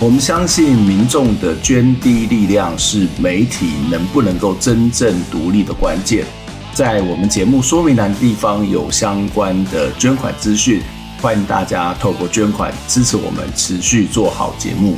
[0.00, 6.24] 我们相信民众的捐滴力量是媒体能不能够真正独立的关键。
[6.72, 10.80] 在我们节目说明栏地方有相关的捐款资讯，
[11.20, 14.96] 欢迎大家透过捐款支持我们持续做好节目。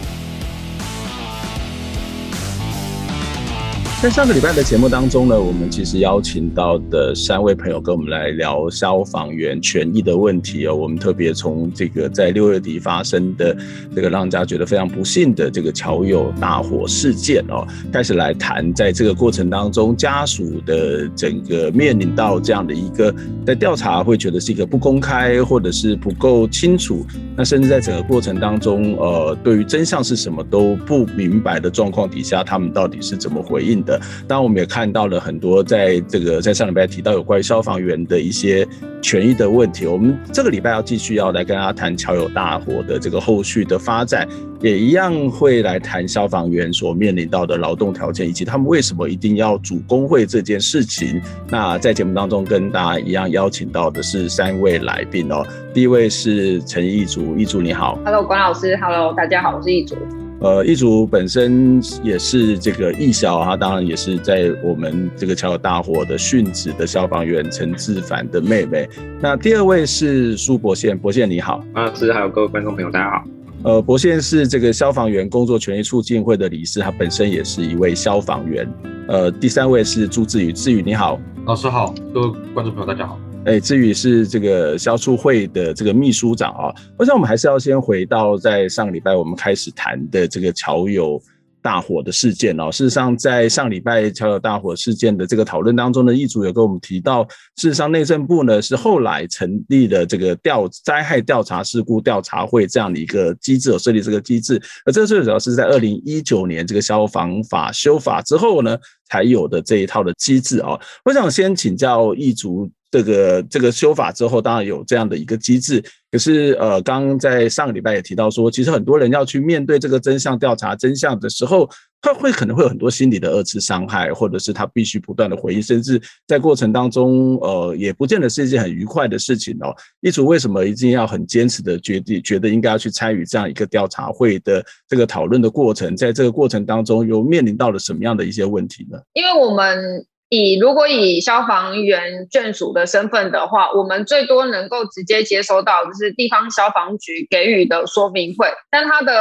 [4.03, 10.75] 在上个礼拜的节目当中呢，我们其实邀请到的三位朋友跟我们来聊消防员权益的问题哦。
[10.75, 13.55] 我们特别从这个在六月底发生的
[13.95, 23.14] 这个让人家觉得非常不幸的这个桥友大火事件哦，开始来谈，在这个过程当中家属的整个面临到这样的一个
[23.47, 27.05] 在调查会觉得是一个不公开或者是不够清楚，
[27.37, 33.89] 那甚至在整个过程当中，呃，对于真相是什么都不明白的状况底下，他们到底是怎么回应的？
[34.28, 38.66] 当然，我们也看到了很多在这个在上礼拜提到有关于消防员的一些
[39.00, 39.86] 权益的问题。
[39.86, 44.28] 我们这个礼拜要继续要来跟大家谈桥友大火的这个后续的发展，
[44.61, 51.20] 也一样会来谈消防员所面临到的劳动条件，以及他们为什么一定要组工会这件事情。
[51.48, 55.44] 那在节目当中跟大家一样邀请到的是三位来宾哦。
[55.72, 57.98] 第一位是陈义竹，义竹你好。
[58.05, 58.77] Hello，关老师。
[58.77, 59.96] Hello，大家好，我是义竹。
[60.41, 68.88] 呃，一组本身也是这个义消，他当然也是在我们这个桥友大火的殉职的消防员陈志凡的妹妹。
[69.20, 73.24] 那第二位是苏博宪，博宪你好，啊，是还有各位观众朋友，大家好。
[73.64, 78.66] 呃，博宪是这个消防员工作权益促进会的理事，他本身也是一位消防员。
[79.08, 83.20] 呃，第三位是朱志宇，志宇你好，老师好，各位观众朋友大家好。
[83.46, 86.74] 哎，至于是这个消促会的这个秘书长啊。
[86.98, 91.20] 我想我们还是要先回到在上个礼拜我们开始谈的这个桥友
[91.62, 92.70] 大火的事件哦。
[92.70, 104.61] 事实上，在上礼拜桥友大火事件的这个讨论当中呢，义竹有跟我们提到，事实上内政部呢是后来成立的这个调灾害调查事故调查会这样的一个机制，有设立这个机制。
[104.84, 108.77] 而这个最主要是在二零一九年这个消防法修法之后呢
[109.08, 110.79] 才有的这一套的机制啊。
[111.06, 112.70] 我想先请教义竹。
[112.90, 115.83] 这个这个修法之后，当然有这样的一个机制。
[116.11, 121.70] 可是，呃，刚在上个礼拜也提到说，其实很多人要去面对这个真相调查真相的时候，
[122.02, 129.73] 他会可能会有很多心理的二次伤害，或者是他必须不断的回忆，甚至在过程当中，呃，也不见得是一件很愉快的事情哦。
[130.00, 135.96] 一组为什么一定要很坚持的决定，觉得应该要去参与这样一个调查会的这个讨论的过程？
[135.96, 138.99] 在这个过程当中，又面临到了什么样的一些问题呢？
[139.12, 140.05] 因为我们。
[140.31, 149.12] 以如果以消防员眷属的身份的话，我们最多能够直接接收到就是地方消防局给予的说明会，但它的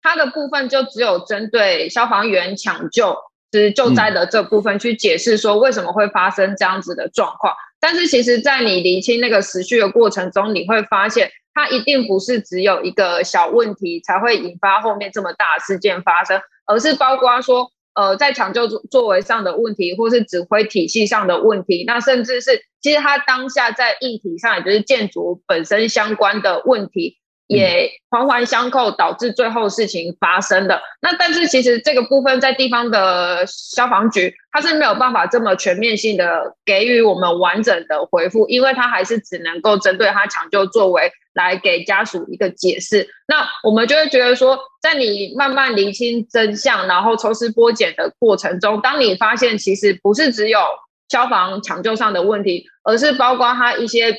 [0.00, 3.14] 它的部分就只有针对消防员抢救
[3.50, 7.54] 就是救灾的这部分去解释说为什么会发生这样子的状况。
[7.78, 17.70] 但是其实，在你厘清那个时序的过程中，你会发现它一定不是只有一个小问题才会引发后面这么大的事件发生，而是包括说。
[17.94, 30.80] 呃，在抢救作作为上的问题，或是指挥体系上的问题，那甚至是其实他当下在议题上，也就是建筑本身相关的问题，也环环相扣，导致最后事情发生的。
[31.00, 41.10] 那但是其实这个部分在地方的消防局，他是没有办法这么全面性的给予我们完整的回复，因为他还是只能够针对他抢救作为。
[41.34, 50.60] 来给家属一个解释，那我们就会觉得说，在你慢慢厘清真相，然后抽丝剥茧的过程中，当你发现其实不是只有
[51.08, 54.14] 消防抢救上的问题，而是包括他一些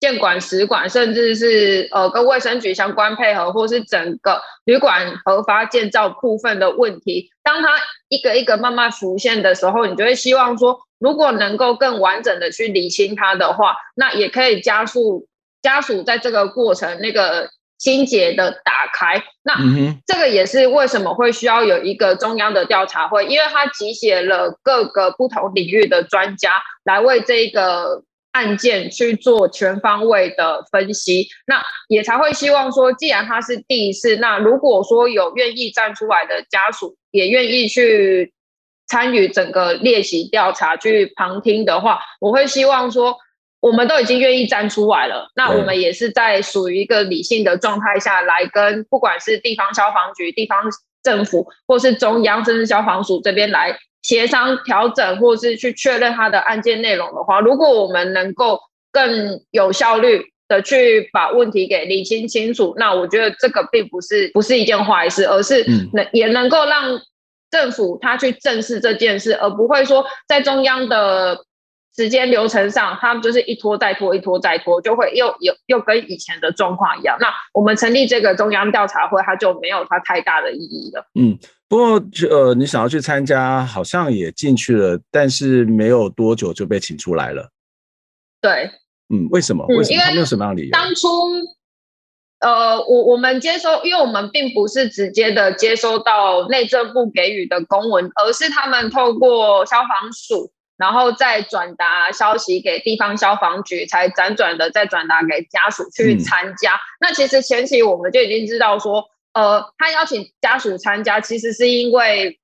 [0.00, 7.68] 建管、使馆，甚至是呃跟卫生局相关配合，或是整个旅馆核发建造部分的问题，当它
[8.08, 15.26] 一个一个慢慢浮现的时候，你就会希望说，如果能够更完整的去理清它的话，那也可以加速。
[15.62, 19.56] 家属在这个过程那个心结的打开，那
[20.06, 28.04] 这个也是为什么会需要有一个中央的调查会，因为它集结了各个不同领域的专家来为这个
[28.36, 38.34] 案件去做全方位的分析，那也才会希望说，既然他是第一次，那如果说有愿意站出来的家属，也愿意去
[38.86, 43.16] 参与整个列席调查去旁听的话，我会希望说。
[43.58, 50.62] 我们都已经愿意站出来了，那我们也是在属于一个理性的状态下来跟不管是地方消防局、地方
[51.02, 53.76] 政府，或是中央甚至消防署这边来
[54.06, 58.60] 协商调整，或是去确认他的案件内容的话，如果我们能够
[58.92, 67.00] 更有效率的去把问题给理清清楚，那我觉得这个并不是不是一件坏事，而是能也能够让
[67.50, 71.36] 政府他去正视这件事，而不会说在中央的
[71.96, 77.16] 时间流程上，他们就是一拖再拖，一拖再拖，就会又又又跟以前的状况一样。
[77.20, 81.04] 那我们成立这个中央调查会，它就没有它太大的意义了。
[81.18, 81.36] 嗯，
[81.68, 87.50] 不过呃，你想要去参加，好像也进去了，但是没有多久就被请出来了。
[88.40, 88.70] 对，
[89.08, 89.66] 嗯，为什么？
[89.66, 90.00] 为什么？
[90.00, 90.72] 他们有什么样的理由？
[90.72, 91.08] 当初，
[92.40, 100.52] 呃，我我们接收，因为我们并不是直接的接收到内政部给予的公文，而是他们透过消防署。
[100.78, 106.74] 然后再转达消息给地方消防局，才辗转的再转达给家属去参加。
[106.74, 106.78] 嗯。
[107.00, 109.02] 那其实前期我们就已经知道说，
[109.36, 112.40] 呃，他邀请家属参加，其实是因为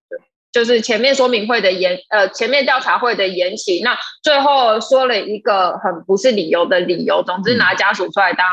[0.53, 3.81] 就是前面说明会的延，呃，前面调查会的延期。
[3.83, 8.47] 那最后说了一个很不是理由的理由，总之拿家属出来当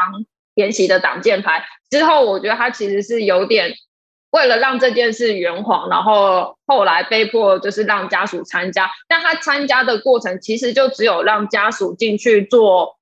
[0.56, 1.66] 延期的挡箭牌。
[1.90, 3.76] 之后我觉得他其实是有点。
[4.32, 12.99] 为了让这件事圆谎，然后后来被迫就是让家属参加，但他参加的过程其实就只有让家属进去做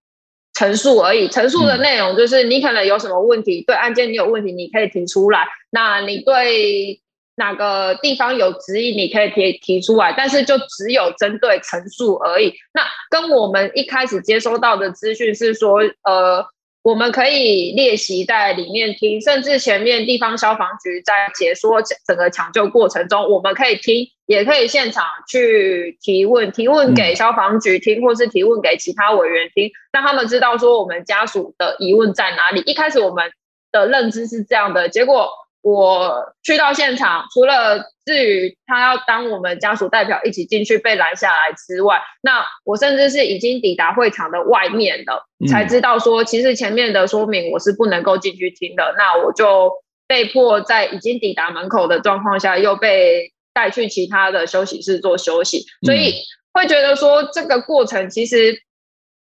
[0.57, 1.27] 陈述而已。
[1.27, 5.47] 陈述的内容就是你可能有什么问题，对案件你有问题，你可以提出来。
[5.69, 6.99] 那你对
[7.35, 12.51] 哪个地方有质疑，你可以提提出来，但是就只有针对陈述而已。
[12.73, 12.81] 那
[13.11, 16.45] 跟我们一开始接收到的资讯是说，呃。
[16.83, 32.61] 我们可以练习在里面听，甚至前面地方消防局在解说整个抢救过程中，我们可以听，也可以现场去提问，提问给消防局听，或是提问给其他委员听，让他们知道说我们家属的疑问在哪里。
[32.67, 33.31] 一开始我们
[33.71, 35.29] 的认知是这样的，结果。
[35.63, 48.95] 我去到现场，除了至于他要当我们家属代表一起进去被拦下来之外，那我甚至是已经抵达会场的外面了，才知道说其实前面的说明我是不能够进去听的。
[48.97, 49.73] 那我就
[50.07, 56.13] 被迫在已经抵达门口的状况下，又被带去其他的休息室做休息，所以
[56.53, 58.61] 会觉得说这个过程其实，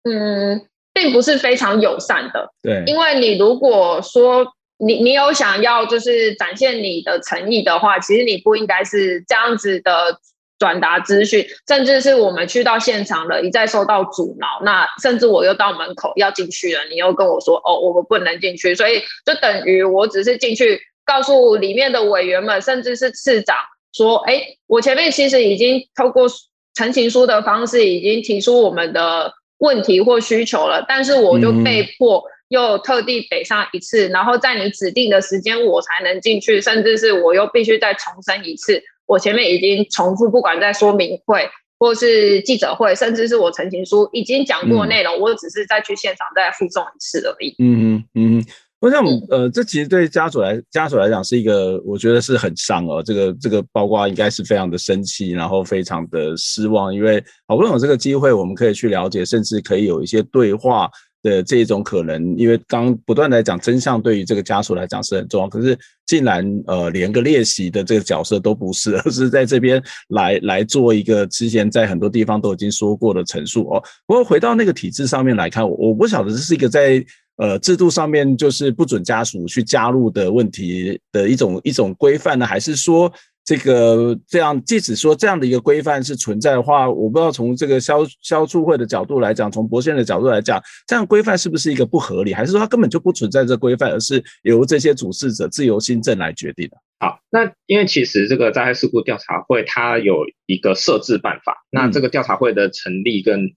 [0.03, 2.51] 嗯，并不是非常友善的。
[2.61, 4.53] 对，因为你如果说。
[4.77, 10.19] 你你有想要就是展现你的诚意的话，其实你不应该是这样子的
[10.59, 23.57] 转达资讯，甚至是我们去到现场了，一再受到阻挠，那甚至我又到门口要进去了，你又跟我说哦，我们不能进去，所以就等于我只是进去告诉里面的委员们，甚至是市长
[23.95, 26.27] 说，哎，我前面其实已经透过
[26.75, 32.19] 陈情书的方式已经提出我们的问题或需求了，但是我就被迫。
[32.19, 41.49] 嗯又特地北上一次，然后在你指定的时间我才能进去，甚至是我又必须再重申一次，我前面已经重复，不管在说明会
[41.79, 47.57] 或是记者会，甚至是我陈情书已经讲过内容，嗯、我只是再去现场再附送一次而已。
[47.59, 48.45] 嗯嗯嗯，
[48.85, 53.03] 我想呃，这其实对家属来家属来讲是一个，我觉得是很伤哦。
[53.03, 60.91] 这个这个包括应该是非常的生气，然后非常的失望，因为好不容易有这个机会，我们可以去了解，甚至可以有一些对话。
[61.25, 65.49] 的这种可能，因为刚不断来讲真相，对于这个家属来讲是很重要。
[65.49, 73.83] 可是竟然呃连个列席的这个角色都不是，而是在这边来来做一个之前在很多地方都已经说过的陈述哦。
[74.07, 77.03] 不过回到那个体制上面来看，我我不晓得这是一个在
[77.37, 83.13] 呃制度上面就是不准家属去加入的问题的一种一种规范呢，还是说？
[83.47, 96.79] 这个这样，即使说这样的一个规范是存在的话，我不知道从这个消消促会的角度来讲，从博宪的角度来讲，这样规范是不是一个不合理，还是说它根本就不存在这规范，而是由这些主事者自由心证来决定的？
[97.01, 103.53] 好，那因为其实这个灾害事故调查会它有一个设置办法，那这个调查会的成立跟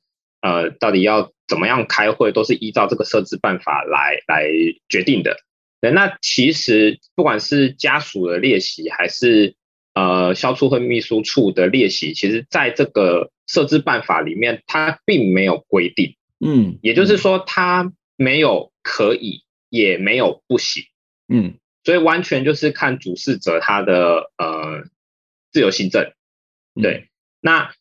[0.48, 4.48] 呃到底要怎么样开会，都是依照这个设置办法来来
[4.88, 5.36] 决定的。
[5.82, 9.56] 对，那其实不管是家属的列席还是
[9.94, 20.84] 呃，消促会秘书处的列席，其实在这个设置办法里面，它并没有规定，嗯，也就是说，它没有可以，也没有不行，
[21.28, 24.84] 嗯，所以完全就是看主事者他的呃
[25.52, 26.12] 自由行政，
[26.82, 27.08] 对。
[27.40, 27.72] 那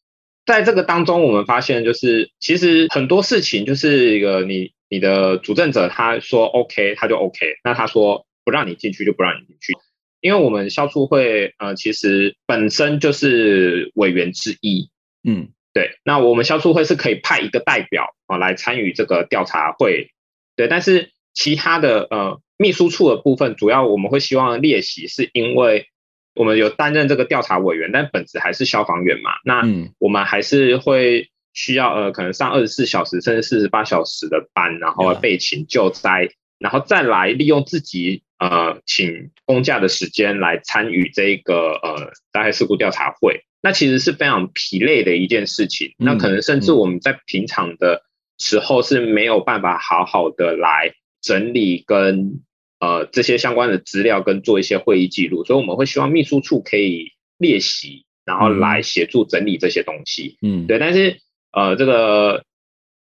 [0.47, 9.73] 在这个当中，我们发现就是，其实很多事情就是一个你你的主政者他说 OK，他就 OK，那他说不让你进去就不让你进去。
[10.21, 14.89] 因为我们消促会呃，其实本身就是委员之一，
[15.23, 15.99] 嗯，对。
[16.05, 20.11] 那我们消促会是可以派一个代表啊来参与这个调查会，
[20.57, 20.69] 对。
[20.69, 25.89] 但是其他的呃秘书处的部分，主要我们会希望列席，是因为
[26.37, 29.33] 我们有担任这个调查委员，但本质还是消防员嘛。
[29.45, 29.63] 那
[29.99, 36.29] 我们还是会需要呃，可能上二十四小时甚至四十八小时的班，然后备勤救灾，
[36.59, 43.41] 然后再来利用自己呃请公假的时间来参与这个呃灾害事故调查会。
[43.63, 45.95] 那其实是非常疲累的一件事情。
[45.99, 48.03] 那可能甚至我们在平常的
[48.39, 52.43] 时候是没有办法好好的来整理跟。
[52.79, 60.37] 呃，这些相关的资料跟做一些会议记录，所以我们会希望秘书处可以列席，然后来协助整理这些东西。
[60.43, 60.79] 嗯，对。
[60.79, 61.19] 但是
[61.53, 62.45] 呃，这个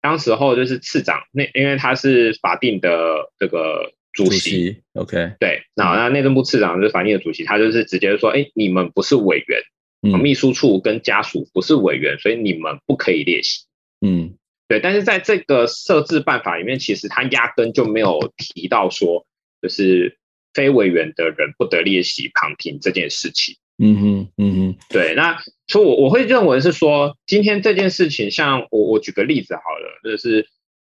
[0.00, 5.62] 当时候就是次长，那因为他是法定的这个主席，主席，OK，对。
[5.74, 9.60] 那那内政部次长就是法定的主席，他就是直接说，哎，你们不是委员，
[10.02, 13.64] 嗯，秘书处跟家属不是委员，所以你们不可以列席。
[14.00, 14.36] 嗯，
[14.68, 14.78] 对。
[14.78, 19.26] 但是在这个设置办法里面，其实他压根就没有提到说。
[19.64, 20.18] 就是
[20.52, 23.56] 非委员的人不得列席旁听这件事情。
[23.78, 25.14] 嗯哼，嗯哼，对。
[25.16, 30.46] 那所以，我我会认为是说，今天这件事情，像我我举个例子好了，就是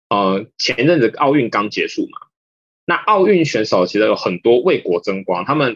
[0.10, 2.20] 呃，前阵子奥运刚结束嘛，
[2.86, 5.76] 那奥运选手其实有很多为国争光，他们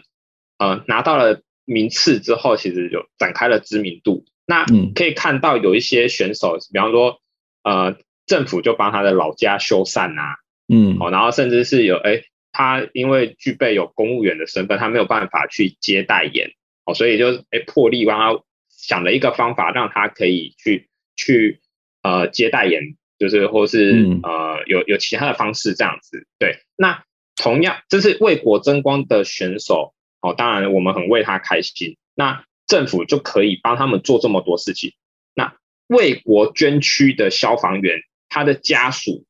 [0.58, 4.24] 呃拿到了名次之后，其实就展开了知名度。
[4.46, 7.20] 那可以看到有一些选手，比方说
[7.64, 10.36] 呃，政府就帮他的老家修缮啊，
[10.68, 12.22] 嗯，哦，然后甚至是有哎。
[12.52, 16.52] 他因为具备有公务员的身份，他没有办法去接代言
[16.84, 21.60] 哦，所以就哎破例帮他想了一个方法，让他可以去去
[22.02, 22.82] 呃接代言，
[23.18, 26.26] 就是或是、嗯、呃有有其他的方式这样子。
[26.38, 27.02] 对，那
[27.36, 31.96] 同样这是为国争光的选手哦，当然我们很为他开心。
[32.14, 34.92] 那政府就可以帮他们做这么多事情。
[35.34, 35.56] 那
[35.86, 39.24] 为国捐躯的消防员，他的家属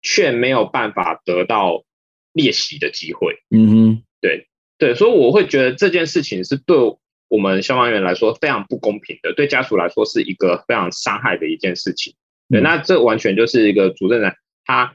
[0.00, 1.84] 却没有办法得到。
[2.32, 4.48] 列席的机会，嗯哼，对
[4.78, 6.76] 对，所以我会觉得这件事情是对
[7.28, 12.14] 我们消防员来说非常不公平的，对家属来说是一个非常伤害的一件事情。
[12.48, 14.34] 对，那这完全就是一个主任人
[14.64, 14.94] 他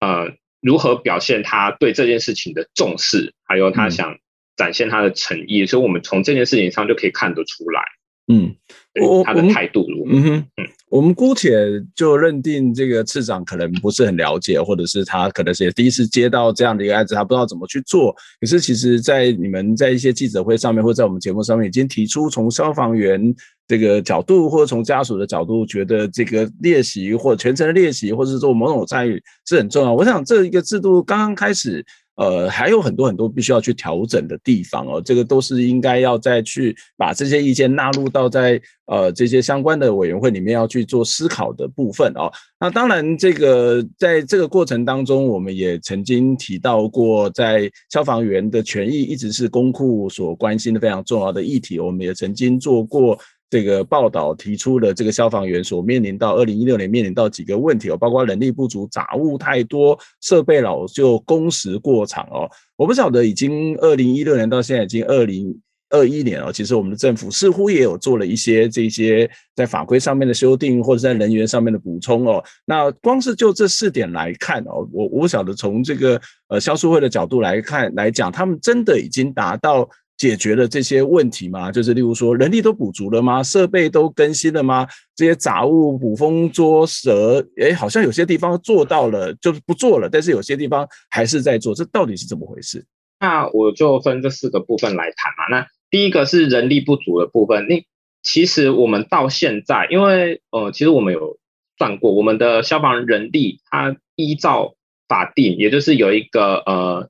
[0.00, 4.18] 呃如何表现他对这件事情的重视，还有他想
[4.56, 7.82] 展现他的诚意，所以我们从这件事情上就可以看得出来。
[8.26, 8.56] 嗯，
[9.00, 10.10] 我他的态度如何？
[10.10, 11.52] 嗯哼，嗯，我们姑且
[11.94, 18.14] 就认定这个次长可能不是很了解，或者是他可能是也第一次接到这样的一个案子，他不知道怎么去做。
[18.40, 23.32] 可是其实，在你们在一些记者会上面，或者在我们节目上面，已经提出从消防员
[23.68, 29.94] 这个角度，或者从家属的角度，觉得这个练习或全程的列席，或者是做某种参与是很重要。
[29.94, 31.84] 我想这一个制度刚刚开始。
[32.18, 42.28] 呃，还有很多很多必须要去调整的地方哦，这个都是应该要再去把这些意见纳入到在呃这些相关的委员会里面要去做思考的部分哦。
[42.58, 53.16] 那当然，这个在这个过程当中，我们也曾经提到过，在消防员的权益一直是公库所关心的非常重要的议题，我们也曾经做过。
[53.50, 62.50] 这个报道提出了这个消防员所面临到二零一六年面临到几个问题哦，包括人力不足、杂物太多、设备老旧、工时过长哦。
[62.76, 72.44] 我不晓得已经二零一六年到现在已经二零二一年了，其实我们的政府似乎也有做了一些这些在法规上面的修订，或者在人员上面的补充哦。
[72.66, 79.88] 那光是就这四点来看哦，我我不晓得从这个呃消促会的角度来看来讲，他们真的已经达到。
[80.18, 81.70] 解决了这些问题吗？
[81.70, 83.40] 就是例如说，人力都补足了吗？
[83.40, 84.84] 设备都更新了吗？
[85.14, 92.84] 这些杂物捕风捉蛇，诶，好像有些地方做到了，就是不做了，但是有些地方还是在做，这到底是怎么回事？
[93.20, 95.56] 那我就分这四个部分来谈嘛。
[95.56, 97.66] 那第一个是人力不足的部分。
[97.68, 97.86] 那
[98.24, 101.38] 其实我们到现在，因为呃，其实我们有
[101.78, 104.74] 算过，我们的消防人力，它依照
[105.06, 107.08] 法定，也就是有一个呃。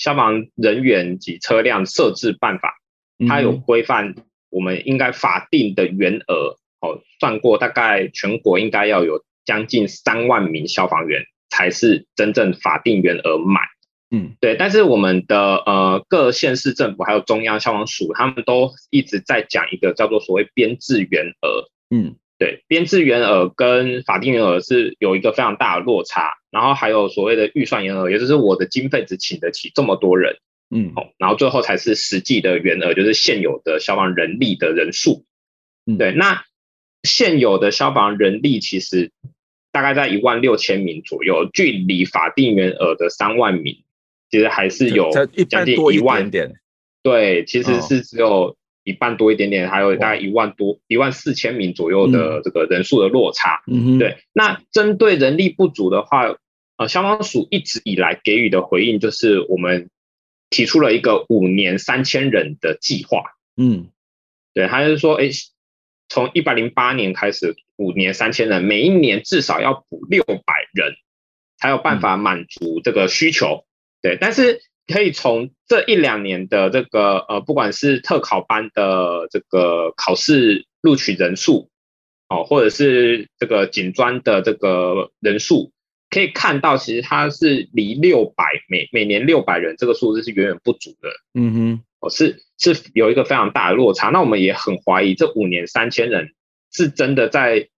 [0.00, 2.72] 消防人员及车辆设置办法，
[3.28, 4.14] 它有规范，
[4.48, 13.62] 我们应该法定的员额哦，算过大概全国应该要有将近三万名消防员才是真正法定员额满。
[14.10, 14.56] 嗯，对。
[14.56, 21.68] 但是我们的呃各县市政府还有中央消防署，他们都一直在讲一个叫做所谓编制员额。
[21.94, 22.16] 嗯。
[22.40, 30.38] 对，编制员额跟法定员额是有一个非常大的落差，然后还有所谓的预算员额，也就是我的经费只请得起这么多人，
[30.70, 35.26] 嗯，然后最后才是实际的员额，就是现有的消防人力的人数，
[35.84, 36.42] 嗯，对，那
[37.02, 39.12] 现有的消防人力其实
[39.70, 43.84] 大概在一万六千名左右，距离法定员额的三万名，
[44.30, 45.10] 其实还是有
[45.46, 46.54] 将近一万点，
[47.02, 48.56] 对，其实是只有。
[48.82, 53.62] 一半多一点点，还有大概一万多、一万四千名左右的这个人数的落差。
[53.66, 54.18] 嗯，对。
[54.32, 56.34] 那针对人力不足的话，
[56.76, 59.90] 呃，消防署一直以来给予的回应就是，我们
[60.48, 63.22] 提出了一个五年三千人的计划。
[63.56, 63.88] 嗯，
[64.54, 65.28] 对，他就是说，哎，
[66.08, 70.94] 从一百零八年开始，五年三千人，每一年至少要补六百人，
[71.58, 73.66] 才有办法满足这个需求。
[73.66, 73.66] 嗯、
[74.02, 81.70] 对，但是可以从这一两年的这个呃，不管是特考班的这个考试录取人数，
[82.28, 85.72] 哦，或者是这个警专的这个人数。
[86.10, 91.08] 可以看到，其实它是离六百每每年六百人这个数字是远远不足的。
[91.34, 94.08] 嗯哼，哦，是是有一个非常大的落差。
[94.08, 96.34] 那我们也很怀疑，这五年三千人
[96.72, 97.68] 是真的在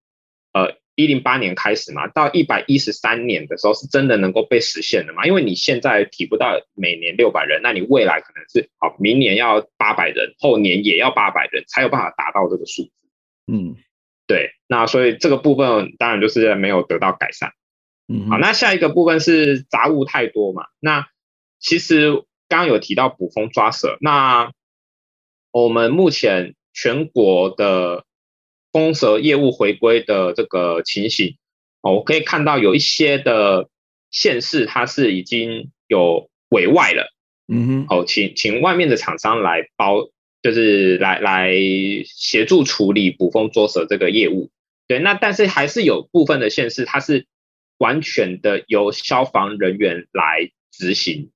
[0.55, 5.27] 呃一零八年开始嘛，到一百一十三年的时候是真的能够被实现的嘛？
[5.27, 12.91] 因为你现在提不到每年六百人，那你未来可能是好，明年要八百人，后年也要八百人才有办法达到这个数字。
[13.53, 13.77] 嗯，
[14.27, 14.53] 对。
[14.69, 17.53] 那所以这个部分当然就是没有得到改善。
[18.09, 20.65] 嗯好，那下一个部分是杂物太多嘛？
[20.81, 21.09] 那
[21.59, 22.13] 其实
[22.49, 24.53] 刚刚有提到捕风抓蛇，那
[25.51, 28.05] 我们目前全国的
[28.73, 31.37] 公蛇业务回归的这个情形，
[31.83, 33.69] 哦，我可以看到有一些的
[34.11, 37.13] 县市它是已经有委外了，
[37.47, 40.09] 嗯哼，哦，请请外面的厂商来包，
[40.43, 41.55] 就是来来
[42.07, 44.51] 协助处理捕风捉蛇这个业务，
[44.89, 47.27] 对，那但是还是有部分的县市它是。
[47.79, 51.33] 完全的由消防人员来执行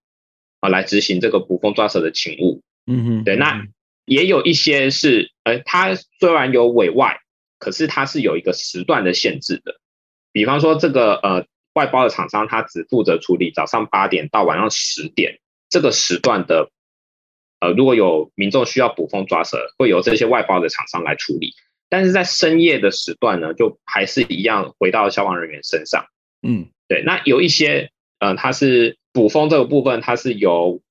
[0.60, 2.62] 啊，来执行这个捕风抓蛇的勤务。
[2.86, 3.66] 嗯哼，对，那
[4.04, 7.18] 也有一些是，呃，它虽然有委外，
[7.58, 9.80] 可是它是有一个时段的限制的。
[10.32, 16.70] 比方说，这个呃外包的厂商，他只负责处理早上八点到晚上十点这个时段的，
[17.60, 21.52] 呃，如果有民众需要捕风抓蛇，会由这些外包的厂商来处理。
[21.88, 26.04] 但是在深夜的时段呢，就还是一样回到消防人员身上。
[26.42, 30.82] 嗯，对，那有一些，呃，它是捕风这个部分，它是由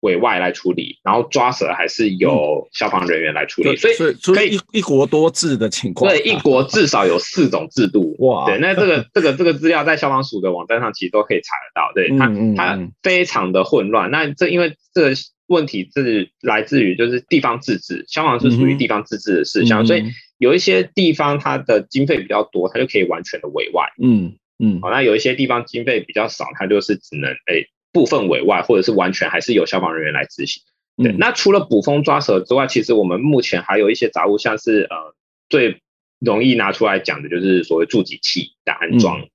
[0.00, 15.12] 委外来处理，然后抓蛇还是由消防人员来处理，嗯、所以所以可以一一国多制的情况，对，一国至少有四种制度， 哇，对，那这个这个这个资料在消防署的网站上其实都可以查得到，对，它它非常的混乱，那这因为这个
[15.46, 20.04] 问题是来自于就是地方自治，消防是属于地方自治的事项，嗯、所以
[20.38, 24.36] 有一些地方它的经费比较多，它就可以完全的委外，嗯。
[24.62, 30.62] 嗯，好，那有一些地方经费比较少，它就是只能诶、欸、部分委外，或者是完全还是由消防人员来执行。
[30.96, 35.14] 对，嗯、那除了捕风抓蛇之外，其实我们目前还有一些杂物，像是呃
[35.48, 35.80] 最
[36.18, 39.26] 容易拿出来讲的就是所谓助警器的安装。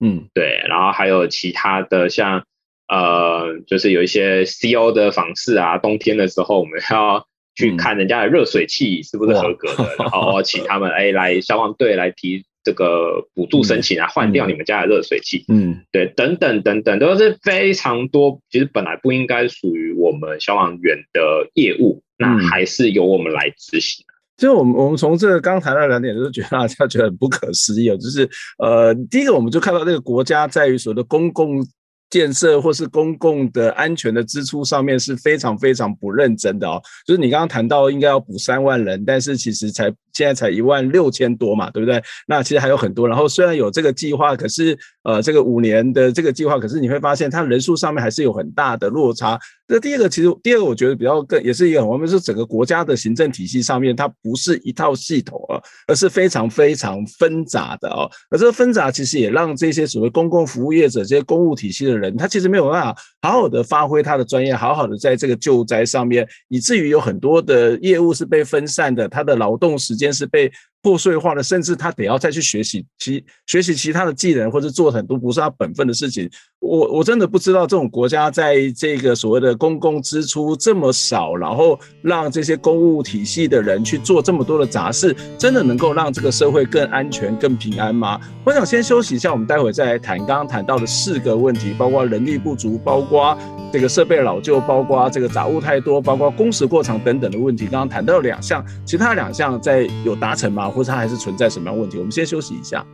[0.00, 2.44] 嗯，对，然后还有其他的像
[2.88, 12.44] 呃就是有一些 CO 的访视啊，冬天的时候我们要去看人家的热水器是不是合格的，嗯、然后请他们诶、欸、来消防队来提。
[12.62, 18.40] 这个补助申请啊，换掉你们家的热水器，嗯，对，等等等等，都是非常多。
[18.50, 24.04] 其实本来不应该属于我们消防员的业务，那还是由我们来执行。
[24.36, 31.64] 其实我们我们从这个刚谈到两点，就是觉得大家觉得很不可思议哦，就是呃，第一个我们就看到这个国家在于所谓的公共。
[32.10, 36.82] 建设或是公共的安全的支出上面是非常非常不认真的哦。
[37.06, 42.02] 就是你刚刚谈到应该要补三万人，但是其实才现在才一万六千多嘛，对不对？
[42.26, 43.06] 那其实还有很多。
[43.08, 49.38] 然后虽然有这个计划，可是呃，这个五年的这个计划，可是你会发现它人数上面还是有很大的落差。
[49.66, 58.10] 这第二个其实第二个我觉得比较更也是一个，我们是整个国家的行政体系上面，它不是一套系统啊，而是非常非常纷杂的哦。
[58.30, 70.50] 而这个纷杂其实也让这些所谓公共服务业者、这些公务体系的人，他其实没有办法好好的发挥他的专业，好好的在这个救灾上面，以至于有很多的业务是被分散的，他的劳动时间是被
[70.82, 76.28] 破碎化的，甚至他得要再去学习其学习其他的技能，或者做很多不是他本分的事情。
[76.58, 88.20] 我我真的不知道这种国家在这个所谓的公共支出这么少，然后让这些公务体系的人去做这么多的杂事，真的能够让这个社会更安全、更平安吗？
[88.44, 93.36] 我想先休息一下，我们待会再来谈刚刚谈到的四个问题，包括人力不足，包括
[93.72, 97.64] 这个设备老旧，包括这个杂物太多，包括工时过长等等的问题。
[97.64, 100.69] 刚刚谈到两项，其他两项在有达成吗？
[100.70, 101.98] 或者它还是存在什么样问题？
[101.98, 102.84] 我们先休息一下。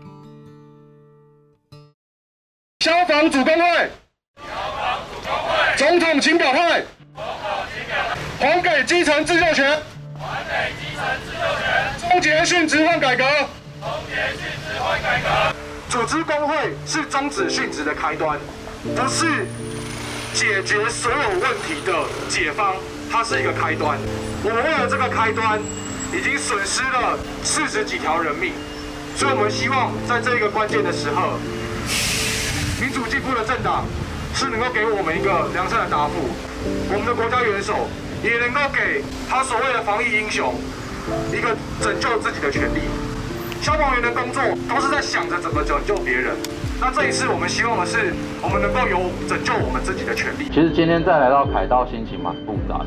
[2.80, 3.90] 消防主工会，
[5.76, 6.84] 总统请表态，
[8.38, 9.82] 还给基层自救权，
[10.18, 15.56] 还给基层自救权，终结殉职换改革，终结殉职换改革。
[15.88, 18.38] 组织工会是终止殉职的开端，
[18.94, 19.46] 不是
[20.32, 21.92] 解决所有问题的
[22.28, 22.76] 解方，
[23.10, 23.98] 它是一个开端。
[24.44, 25.60] 我们为了这个开端，
[26.12, 28.52] 已经损失了四十几条人命，
[29.16, 31.38] 所以我们希望在这一个关键的时候。
[32.80, 33.86] 民主进步的政党
[34.34, 36.12] 是能够给我们一个良善的答复。
[36.92, 37.88] 我们的国家元首
[38.22, 40.54] 也能够给他所谓的防疫英雄
[41.32, 42.80] 一个拯救自己的权利。
[43.62, 46.36] 消防员的工作都是在想着怎么拯救别人。
[46.78, 48.12] 那这一次我们希望的是，
[48.42, 50.44] 我们能够有拯救我们自己的权利。
[50.50, 52.86] 其实今天再来到凯道，心情蛮复杂的。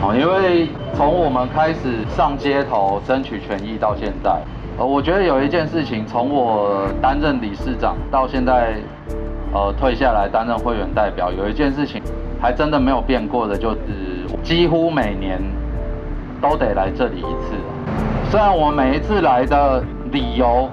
[0.00, 4.40] 哦，因为从我们开始上街头争取权益到现在，
[4.78, 8.76] 呃，我觉得有一件事情，从我担任理事长到现在，
[9.52, 12.02] 呃，退下来担任会员代表，有一件事情
[12.40, 13.78] 还真的没有变过的，就是
[14.42, 15.38] 几乎每年
[16.40, 17.54] 都得来这里一次。
[18.30, 20.70] 虽然我们每一次来的理由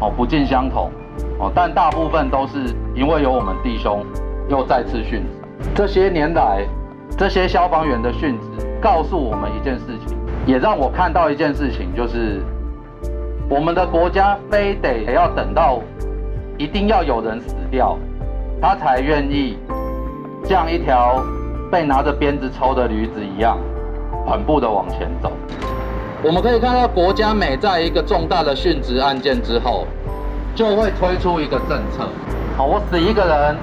[0.00, 0.92] 哦不尽相同。
[1.38, 2.58] 哦，但大部分都是
[2.94, 4.04] 因为有我们弟兄
[4.48, 5.26] 又再次殉职。
[5.74, 6.64] 这些年来，
[7.16, 10.16] 这些消防员的殉职，告诉我们一件事情，
[10.46, 12.40] 也让我看到一件事情，就是
[13.48, 15.80] 我们的国家非得要等到
[16.56, 17.98] 一定要有人死掉，
[18.60, 19.58] 他才愿意
[20.44, 21.20] 像一条
[21.70, 23.58] 被拿着鞭子抽的驴子一样，
[24.24, 25.32] 缓步的往前走。
[26.22, 29.86] 我们可以看到，国家每在一个重大的殉职案件之后，
[30.54, 32.08] 就会推出一个政策，
[32.56, 33.56] 好，我死一个人，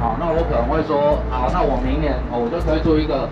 [0.00, 3.28] 好，那我可能会说，好，那我明年，我就推出一个，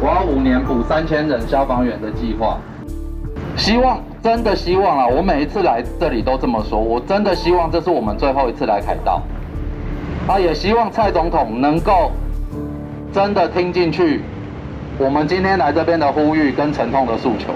[0.00, 2.58] 我要五年补三千人消防员的计划。
[3.56, 9.22] 希望，真的希望啊，我每一次来这里都这么说，我真的希望这是我们最后一次来凯道，
[10.26, 12.10] 啊，也希望蔡总统能够
[13.12, 14.22] 真的听进去，
[14.98, 17.52] 我们今天来这边的呼吁跟沉痛的诉求。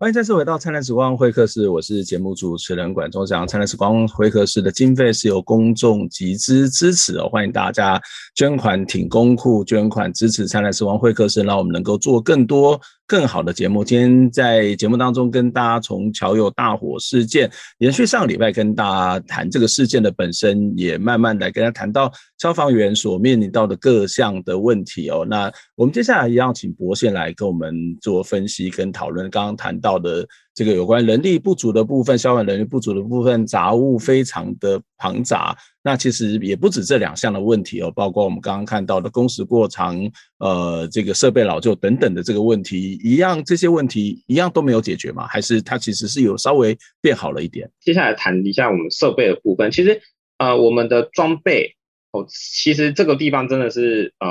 [0.00, 3.44] 欢迎再次回到灿烂时光会客室，我是节目主持人管中祥。
[3.48, 8.00] 灿烂时光会客室的经费是由公众集资支持哦，欢迎大家
[8.36, 12.80] 捐款挺公库，捐款支持灿烂时光会客室，让我们能够做更多。
[13.08, 25.26] 更好的节目，今天在节目当中跟大家从桥友大火事件延续上个礼拜跟大家谈这个事件的本身，也慢慢来跟大家谈到消防员所面临到的各项的问题哦。
[25.28, 29.30] 那我们接下来一样请博宪来跟我们做分析跟讨论。
[29.30, 30.28] 刚刚谈到的。
[30.58, 35.56] 这个有关人力不足的部分，消防人力不足的部分，杂物非常的庞杂。
[35.84, 39.96] 那其实也不止这两项的问题哦，包括我们刚刚看到的工时过长，
[40.38, 45.28] 呃，这个设备老旧等等的这个问题，一样这些问题一样都没有解决吗？
[45.28, 47.70] 还是它其实是有稍微变好了一点？
[47.80, 49.70] 接下来谈一下我们设备的部分。
[49.70, 50.00] 其实
[50.38, 51.76] 呃，我们的装备
[52.10, 54.28] 哦，其实这个地方真的是呃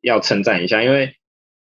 [0.00, 1.14] 要称赞一下，因为。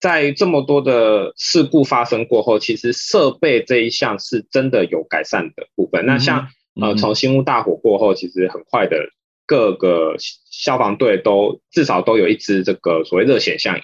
[0.04, 6.04] 在这么多的事故发生过后，其实设备这一项是真的有改善的部分。
[6.04, 8.98] 嗯、那像呃，从新屋大火过后，其实很快的
[9.46, 13.82] 各个消防队都至少都有一支这个所谓热显像仪，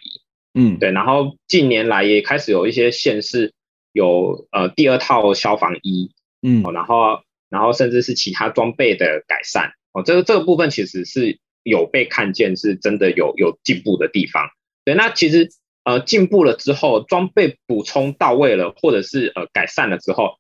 [0.60, 0.92] 嗯，对。
[0.92, 3.54] 然后近年来也开始有一些县市
[3.94, 14.50] 有呃第二套消防衣，嗯，然后然后甚至是其他装备的改善，哦，这个这个部分其实是有被看见，是真的有有进步的地方。
[14.84, 15.50] 对，那其实。
[15.84, 20.38] 呃，进步了之后，装备补充到位了，或者是呃改善了之后，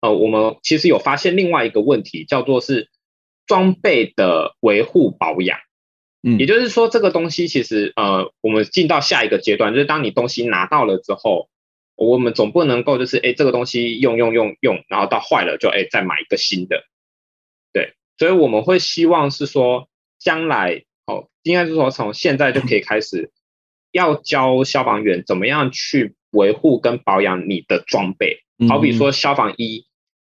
[0.00, 2.90] 呃，我们其实有发现另外一个问题，叫做是
[3.46, 5.58] 装备的维护保养。
[6.22, 11.48] 嗯，也就是说，这个东西其实呃，我们进到下一个阶段，就是当你东西拿到了之后，
[11.96, 16.82] 我们总不能够就是哎，这个东西用用用用，然后到坏了就哎再买一个新的。
[17.72, 23.30] 对，所以我们会希望是说，将来哦，应该是说从现在就可以开始。
[23.92, 29.86] 要教消防员怎么样去维护跟保养你的装备，好比说消防衣，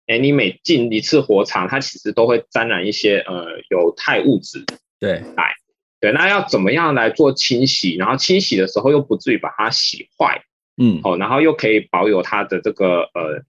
[0.08, 4.64] 哎，你每进一次火场，它其实都会沾染一些呃有害物质，
[5.00, 5.54] 对，来，
[6.00, 7.96] 对，那要怎么样来做清洗？
[7.96, 10.44] 然后清洗的时候又不至于把它洗坏，
[10.78, 13.44] 嗯，哦，然后又可以保有它的这个呃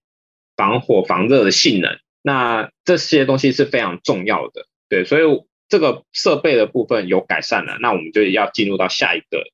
[0.57, 5.23] 防火防热的性能，那这些东西是非常重要的，对，所以
[5.69, 9.45] 这个设备的部分有改善了，那我们就要进入到下一个。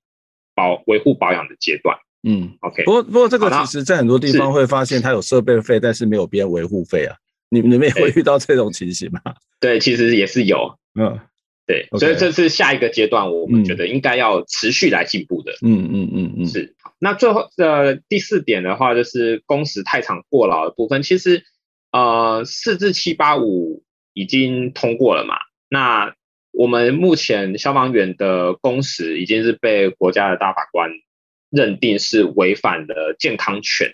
[0.59, 2.83] 保维护保养的阶段，嗯，OK。
[2.83, 7.15] 不过不过这个其实在很多地方会发现，它有设备费，但是没有别人维护费啊。
[7.49, 9.21] 你们你们也会遇到这种情形吗？
[9.61, 11.17] 对，其实也是有，嗯，
[11.65, 11.87] 对。
[11.97, 15.53] 所以这是下一个阶段，我们觉得应该要持续来进步的。
[15.63, 16.75] 嗯嗯嗯嗯，是。
[16.99, 21.05] 那最后的第四点的话，就是工时太长过劳的部分。
[21.05, 21.45] 其实
[21.93, 25.37] 呃，四至七八五已经通过了嘛？
[25.71, 26.15] 那
[26.59, 30.91] 我们目前消防员的工时已经是被国家的大法官
[31.51, 33.93] 认定是违反了健康权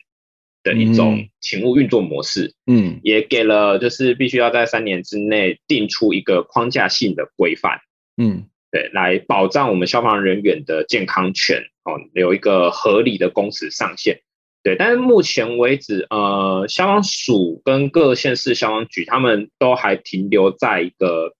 [0.63, 7.81] 的一种勤务运作模式，嗯，也给了就是必须要在三年之内定出一个框架性的规范，
[8.17, 14.23] 嗯，对，来保障我们消防人员的健康权哦，有一个合理的工时上限，
[14.63, 21.35] 对，但是目前为止，呃，消防署跟各县市消防局他们都还停留在一个。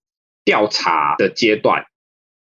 [0.45, 1.87] 调查的阶段，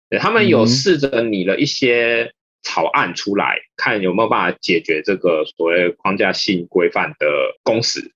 [0.10, 2.34] 对，他们有试着拟了一些
[2.64, 7.28] 草案出来，嗯、看有没有办法解决这个所谓框架性规范的
[7.64, 8.12] 工时。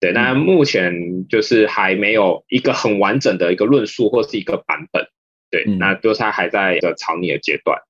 [0.00, 5.06] 对，但目前就是还没有一个很完整的一个论述或是一个版本。
[5.50, 7.80] 对，嗯、那就是还在一个草拟的阶段。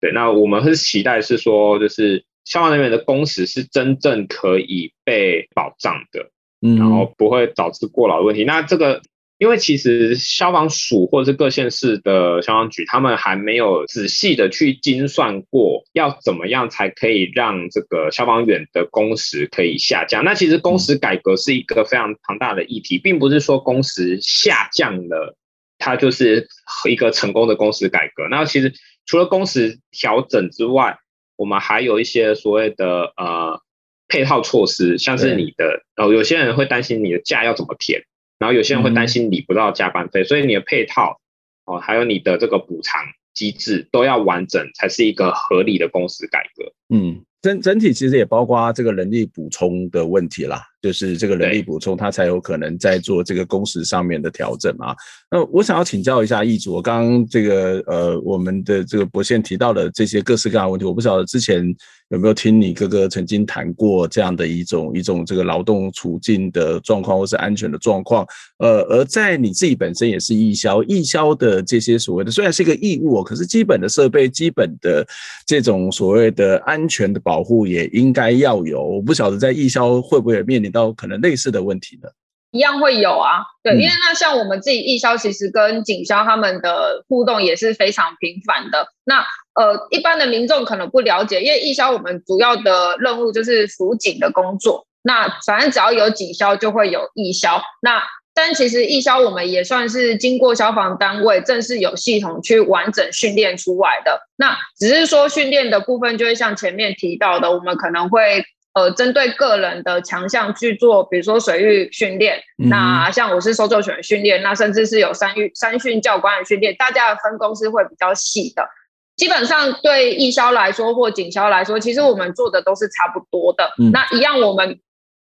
[0.00, 6.30] 对，那我们是期待是说，就是消防人员的工时是真正可以被保障的，
[6.60, 8.44] 嗯，然后不会导致过劳的问题。
[8.44, 9.02] 那这个。
[9.44, 20.24] 因为其实消防署或者是各县市的消防局，他们还没有仔细的去精算过，要怎么样才可以让这个消防员的工时可以下降。
[20.24, 25.36] 那其实工时改革是一个非常庞大的议题，并不是说工时下降了，
[25.76, 26.48] 它就是
[26.88, 28.26] 一个成功的工时改革。
[28.30, 28.72] 那其实
[29.04, 30.96] 除了工时调整之外，
[31.36, 33.60] 我们还有一些所谓的呃
[34.08, 38.00] 配套措施，像是你的哦，有些人会担心你的假要怎么填。
[38.44, 41.18] 然后有些人会担心领不到加班费，嗯、所以你的配套
[41.64, 43.00] 哦，还有你的这个补偿
[43.32, 46.70] 机制都要完整，才是一个合理的公司改革。
[46.94, 50.62] 嗯，整整体其实也包括这个人力补充的问题啦。
[50.84, 54.94] 就是这个人力补充，他才有可能在做这个工时上面的调整啊。
[55.30, 61.74] 那我想要请教一下易主，我刚刚这个呃，我们的这个博宪提到的这些各式各样的问题，我不晓得之前
[62.10, 68.26] 有没有听你哥哥曾经谈过这样的一种一种这个劳动处境的状况，或是安全的状况。
[68.58, 75.02] 呃，而在你自己本身也是易销，易销的这些所谓的虽然是一个义务哦，可是基本的设备、基本的
[75.46, 78.84] 这种所谓的安全的保护也应该要有。
[78.84, 80.73] 我不晓得在易销会不会面临。
[80.74, 82.08] 到可能类似的问题呢，
[82.50, 88.88] 一样会有啊，对，因为那像我们自己义消，其实跟警消他们的互动也是非常频繁的。
[89.04, 94.84] 那呃，一般的民众可能不了解，因为义消我们主要的任务就是辅警的工作。
[95.02, 97.62] 那反正只要有警消，就会有义消。
[97.80, 98.02] 那
[98.34, 104.20] 但其实义消我们也算是经过消防单位正式有系统去完整训练出来的。
[104.36, 108.44] 那只是说训练的部分，就会像前面提到的，我们可能会。
[108.74, 118.68] 呃，针对个人的强项去做，比如说水域训练，嗯、那像我是搜救犬训练，那甚至是有山域山训教官的训练，大家的分工是会比较细的。
[119.14, 123.72] 基本上对义消来说或警消来说，其实我们做的都是差不多的。
[123.78, 124.80] 嗯、那一样，我们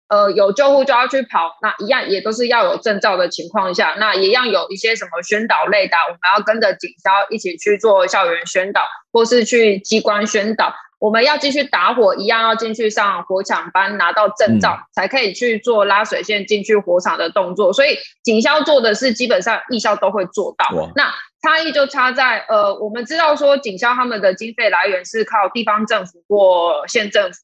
[0.09, 10.75] 呃有救护就要去跑，那一样也都是要有证照的情况下，那一样有一些什么宣导类的，我们要跟着警消一起去做校园宣导，或是去机关宣导。
[10.99, 17.71] 我们要继续打火，一样要进去上火场班，拿到证照，嗯、才可以去做拉水线进去火场的动作。
[17.71, 20.91] 所以警消做的是基本上义消都会做到。
[20.95, 27.41] 那差异就差在，呃，我们知道说警消他们的经费来源是靠地方政府或县政府，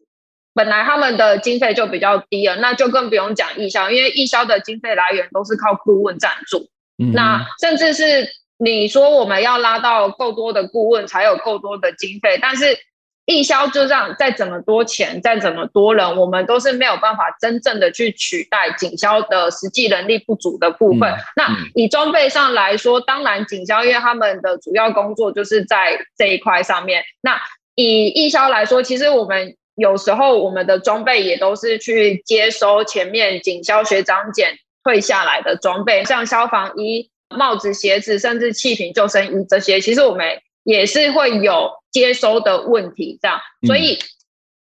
[0.55, 6.71] 本来他们的经费就比较低了，那就更不用讲义消，因为义消的经费来源都是靠顾问赞助。
[6.99, 12.79] 嗯、那甚至是你说我们要拉到够多的顾问，才有够多的经费，但是。
[13.27, 21.09] 义消就这样再怎么多钱，再怎么多人，我们都是没有办法真正的去取代警消的实际能力不足的部分。
[21.09, 27.05] 嗯、那以装备上来说，当然警消因为他们的主要工作就是在这一块上面。
[27.21, 27.41] 那
[27.77, 40.27] 以义消来说，其实我们有时候我们的装备也都是去接收前面警消学长检退下来的装备，像消防衣、帽子、鞋子，甚至气瓶、救生衣这些，其实我们
[40.65, 41.71] 也是会有。
[41.93, 43.99] 接收的问题，这样，所以、嗯、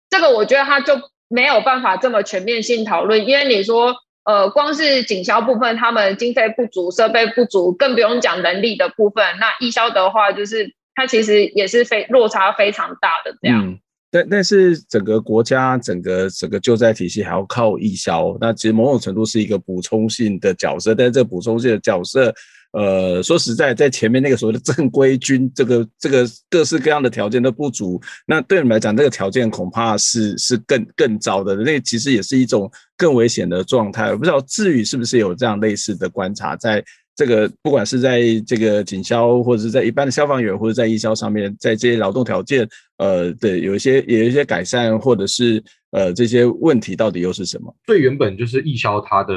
[0.10, 0.94] 这个我觉得他就
[1.28, 9.22] 没有办法这么全面性讨论，因为你说，呃，光是警消部分，他们经费不足、设备不足，更不用讲人力的部分。
[9.38, 13.68] 那义消的话，就是它其实也是非落差非常大的这样。
[13.68, 13.78] 嗯、
[14.10, 22.34] 但但是整个国家整个整个救灾体系还要靠义消，那其实某种程度是一个补充性的角色，但是这个补充性的角色。
[22.72, 34.12] 呃，说实在，在前面那个所谓的正规军，这个这个各式各样的条件都不足，那对你们来讲，这个条件恐怕是是更更糟的，那其实也是一种更危险的状态。
[34.12, 36.84] 我不知道智宇是不是有这样类似的观察，在
[37.20, 42.66] 这个不管是在这个警消，或者是在一般的消防员，或者在义消上面，在这些劳动条件，
[42.98, 45.62] 呃，对，有一些有一些改善，或者是。
[45.92, 47.76] 呃，这些问题到底又是什么？
[47.88, 49.34] 最原本就是义消它的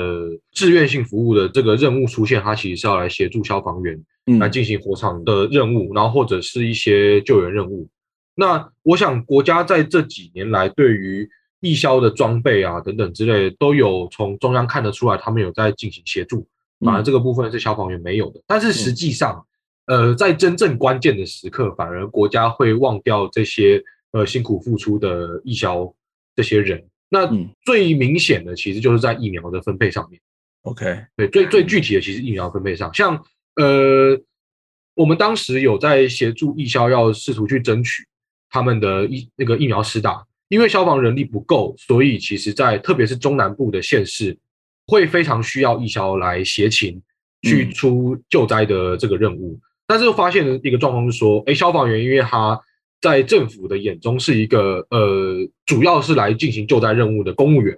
[0.53, 3.99] 志愿性服务的这个任务出现，它其实是要来协助消防员
[4.39, 7.89] 来进行火场的任务，嗯、然后或者是一些救援任务。
[8.35, 11.27] 那我想国家在这几年来对于
[11.61, 16.47] 义消的装备啊等等之类，都有从中央看得出来，他们有在进行协助。
[16.85, 18.41] 反而这个部分是消防员没有的。
[18.41, 19.47] 嗯、但是实际上，
[19.87, 25.95] 呃，在真正关键的时刻，反而国家会忘掉这些呃辛苦付出的义消。
[26.35, 27.31] 这些人，那
[27.63, 30.19] 最明显的其实就是在疫苗的分配上面。
[30.63, 33.23] OK，对，最最具体的其实疫苗分配上，像
[33.57, 34.19] 呃，
[34.95, 38.03] 我们当时有在协助义消，要试图去争取
[38.49, 44.39] 他们的疫那个疫苗施打，因为消防人力不够，所以其实在特别是中南部的县市，
[44.87, 47.01] 会非常需要义消来协勤
[47.43, 49.53] 去出救灾的这个任务。
[49.55, 52.61] 嗯、但是发现的一个状况是说，哎，消防员因为他
[53.01, 57.77] 在政府的眼中是一个呃，主要是来进行救灾任务的公务员，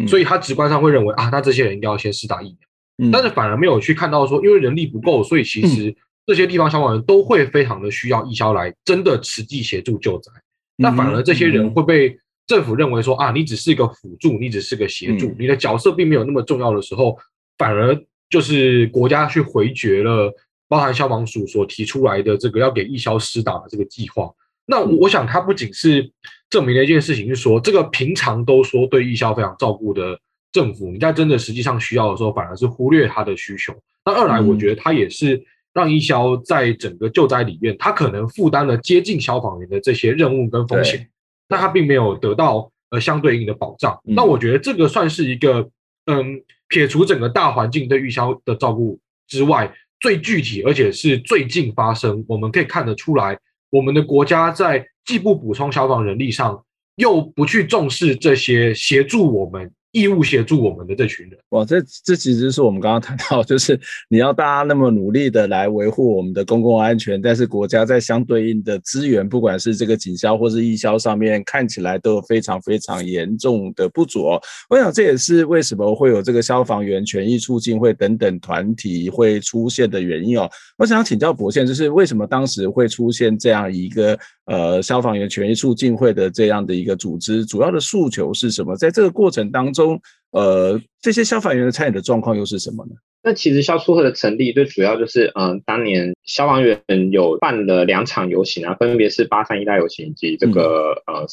[0.00, 2.68] 嗯、所以他直观上会认为啊，那这些人应该要先施打疫苗。
[3.04, 5.94] 嗯、但是反而没有去看到说，因为人力不够，所以其实
[6.26, 10.30] 这些地方消防员都会非常的需要义消来真的实际协助救灾。
[10.76, 12.18] 那、嗯、反而这些人会被
[12.52, 17.16] 政府认为说啊，你只是一个辅助，你只是个协助，嗯、你的角色并没有那么重要的时候，
[17.56, 20.30] 反而就是国家去回绝了
[20.68, 24.30] 包含消防署所提出来的这个要给义消施打的这个计划。
[24.66, 26.12] 那我想，它不仅是
[26.50, 30.20] 证明了一件事情，是说这个平常都说对义消非常照顾的。
[30.52, 33.72] 政府，你在真的实际上需要的时候，反而是忽略他的需求。
[34.04, 41.08] 那二来，我觉得它也是让义消在整个救灾里面，他可能负担了接近消防员的这些任务跟风险，
[41.48, 43.98] 那他并没有得到呃相对应的保障。
[44.04, 45.68] 那我觉得这个算是一个，
[46.06, 53.38] 嗯，撇除整个大环境对预消的照顾之外，最具体而且是最近发生，我们可以看得出来，
[53.70, 56.64] 我们的国家在既不补充消防人力上，
[56.96, 59.72] 又不去重视这些协助我们。
[59.92, 63.78] 义务协助我们的这群人，哇，这这其实是我们刚刚谈到，就是
[64.08, 74.24] 你要大家那么努力的来维护我们的公共安全，但是国家在相对应的资源，不管是这个警消或是义消上面，看起来都有非常非常严重的不足。
[74.70, 80.48] 我想这也是为什么会有这个消防员权益促进会等等团体会出现的原因哦。
[80.78, 88.74] 我想请教伯宪，就是为什么当时会出现这样一个呃消防员权益促进会的这样的一个组织，主要的诉求是什么？
[88.74, 89.81] 在这个过程当中。
[89.82, 92.92] 中呃，这些消防员的参与的状况又是什么呢？
[93.22, 101.26] 那其实消促会的成立最主要就是，嗯、呃，当年消防员有办了两场游行啊，分别是八三一大游行以及这个、嗯、呃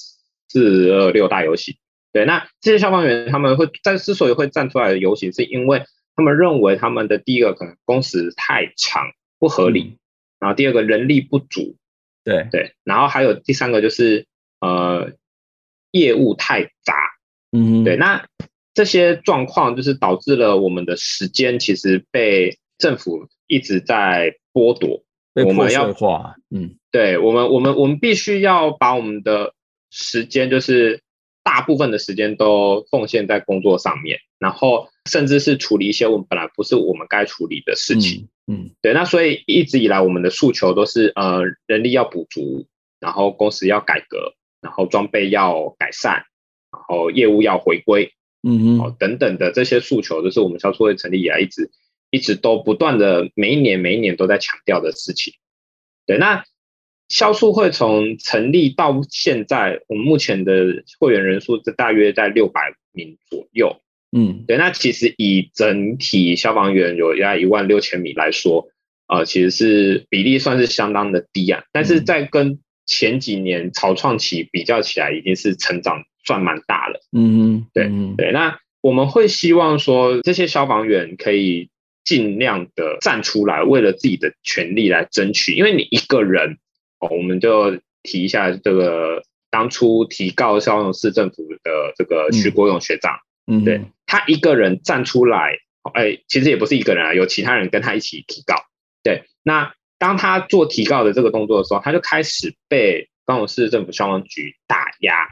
[0.50, 1.76] 四二六大游行。
[2.12, 5.84] 对，那这些消防员他们会在之所以会站出来的游行，是因为
[6.16, 9.08] 他们认为他们的第一个可能工时太长
[9.40, 9.98] 不合理，嗯、
[10.42, 11.78] 然后第二个人力不足，
[12.24, 14.28] 对对，然后还有第三个就是
[14.60, 15.14] 呃
[15.92, 16.94] 业务太杂。
[17.52, 18.26] 嗯，对，那
[18.74, 26.36] 这些状况就是导致了我们的时间其实被政府一直在剥夺，被破碎化。
[26.50, 29.54] 嗯，对我们，我们，我们必须要把我们的
[29.90, 31.02] 时间，就是
[31.44, 38.30] 大部分的时间都奉献在工作上面，然后甚至是处理一些我们本来不是我们该处理的事情。
[38.48, 42.68] 嗯，嗯对，那所以一直以来我们的诉求都是，呃，人力要补足，
[43.00, 46.24] 然后公司要改革，然后装备要改善。
[46.89, 51.69] 然后业务要回归，嗯嗯，等等的这些诉求，就是我们销售会成立以来一直
[52.10, 55.36] 一直都不断的每一年每一年都在强调的事情。
[56.08, 56.43] 对，那
[57.08, 63.82] 销售会从成立到现在，我们目前的会员人数是大约在六百名左右。
[64.12, 68.67] 嗯，对，那其实以整体消防员有要一万六千米来说，
[69.08, 71.63] 呃，其实是比例算是相当的低啊。
[71.71, 76.06] 但是在跟前几年草创期比较起来，已经是成长。
[76.24, 78.32] 算蛮大了，嗯对嗯对。
[78.32, 81.70] 那我们会希望说，这些消防员可以
[82.04, 85.54] 尽量的站出来，为了自己的权利来争取。
[85.54, 86.58] 因为你一个人，
[87.00, 95.58] 哦，我们就提一下这个当初提告高雄市政府的这个徐国勇学长，嗯，对他一个人站出来，
[95.94, 98.56] 哎，其实也不是一个人啊，有其他人跟他一起提告。
[99.04, 105.28] 对，那当他做提告的这个动作的时候，他就开始被高雄市政府消防局打压。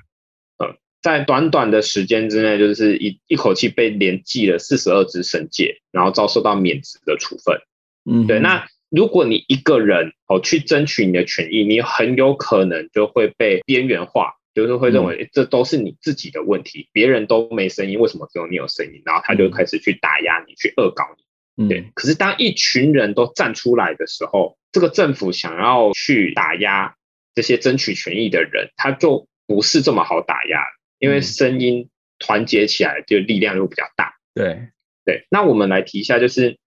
[1.08, 7.62] 在短短的时间之内，就是一一口气被连记了四十二支申诫，然后遭受到免职的处分。
[8.04, 8.42] 嗯，对。
[8.42, 19.02] 那如果你一个人哦去争取你的权益，你很有可能就会被边缘化，就是会认为这都是你自己的问题，别人都没声音，为什么只有你有声音？
[19.06, 21.06] 然后他就开始去打压你，去恶搞
[21.56, 21.70] 你。
[21.70, 21.90] 对。
[21.96, 26.96] 可是当一群人都站出来的时候，这个政府想要去打压
[27.34, 30.60] 这些争取权益的人，他就不是这么好打压。
[31.00, 31.90] 因为声音
[32.20, 34.16] 团结起来，就力量又比较大。
[34.34, 34.70] 对
[35.06, 36.58] 对，那我们来提一下，就是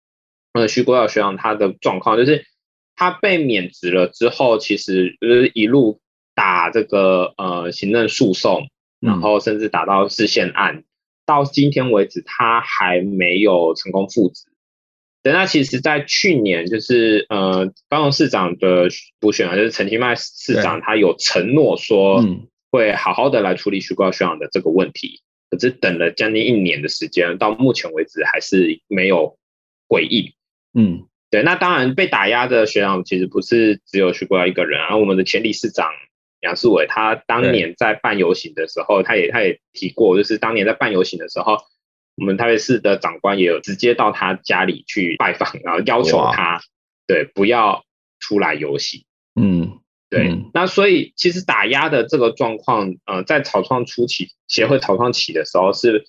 [0.53, 2.47] 呃，徐国耀学长他的状况，就是
[2.97, 6.01] 他被免职了之后，其实就是一路
[6.35, 8.69] 打这个呃行政诉讼，
[9.01, 10.85] 然后甚至打到释宪案，嗯、
[11.27, 14.45] 到今天为止，他还没有成功复职。
[15.23, 18.89] 对，那其实，在去年，就是呃，高雄市长的
[19.21, 22.47] 补选啊，就是陈其迈市长，他有承诺说，嗯。
[22.71, 29.37] 会好好的来处理徐国耀学长的这个问题，可是等了将近一年的时间，到目前为止还是没有
[29.89, 30.33] 回应。
[30.73, 35.91] 嗯，对，那当然被打压的学长其实不是只有徐国耀一个人啊，我们的前理事长
[36.41, 41.59] 杨世伟，他当年在办游行的时候，他也他也提过，就是当年在办游行的时候，
[42.17, 46.61] 我们台北市的长官也有直接到他家里去拜访，然后要求他
[47.07, 47.85] 对不要
[48.21, 49.05] 出来游行。
[49.35, 49.81] 嗯，
[50.11, 56.05] 对，那所以其实打压的这个状况，呃，在草创初期，协会草创期的时候是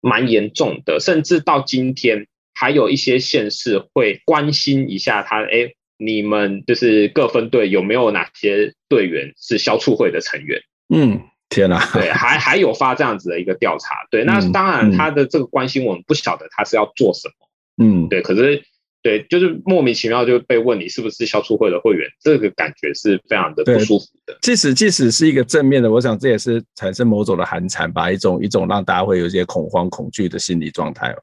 [0.00, 2.26] 蛮严重的，甚至到今天。
[2.52, 10.60] 还有一些县市会关心一下他，哎，你们就是各分队有没有哪些队员是消促会的成员？
[10.92, 17.46] 嗯，天哪，对，还 还有发这样子的一个调查，对，那当然他的这个关心我们不晓得他是要做什么，
[17.82, 18.62] 嗯，对，可是
[19.02, 24.36] 对，就是莫名其妙就被问你是不是消促会的会员，这个感觉是非常的不舒服的。
[24.42, 31.22] 即使即使是一个正面的，我想这也是产生某种的寒蝉吧，一种一种让大家会有一些恐慌恐惧的心理状态吧。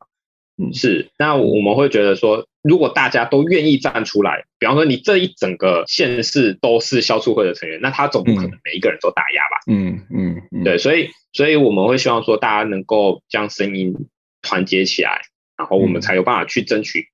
[0.60, 1.08] 嗯，是。
[1.20, 9.62] 那我们会觉得说，如果大家都愿意站出来，比方说你这一整个县市都是消促会的成员，那他总不可能每一个人都打压吧？
[9.68, 10.80] 嗯嗯，嗯，对。
[10.80, 13.94] 所以，所以我们会希望说，大家能够将声音
[14.42, 15.22] 团结起来，
[15.56, 17.08] 然后我们才有办法去争取，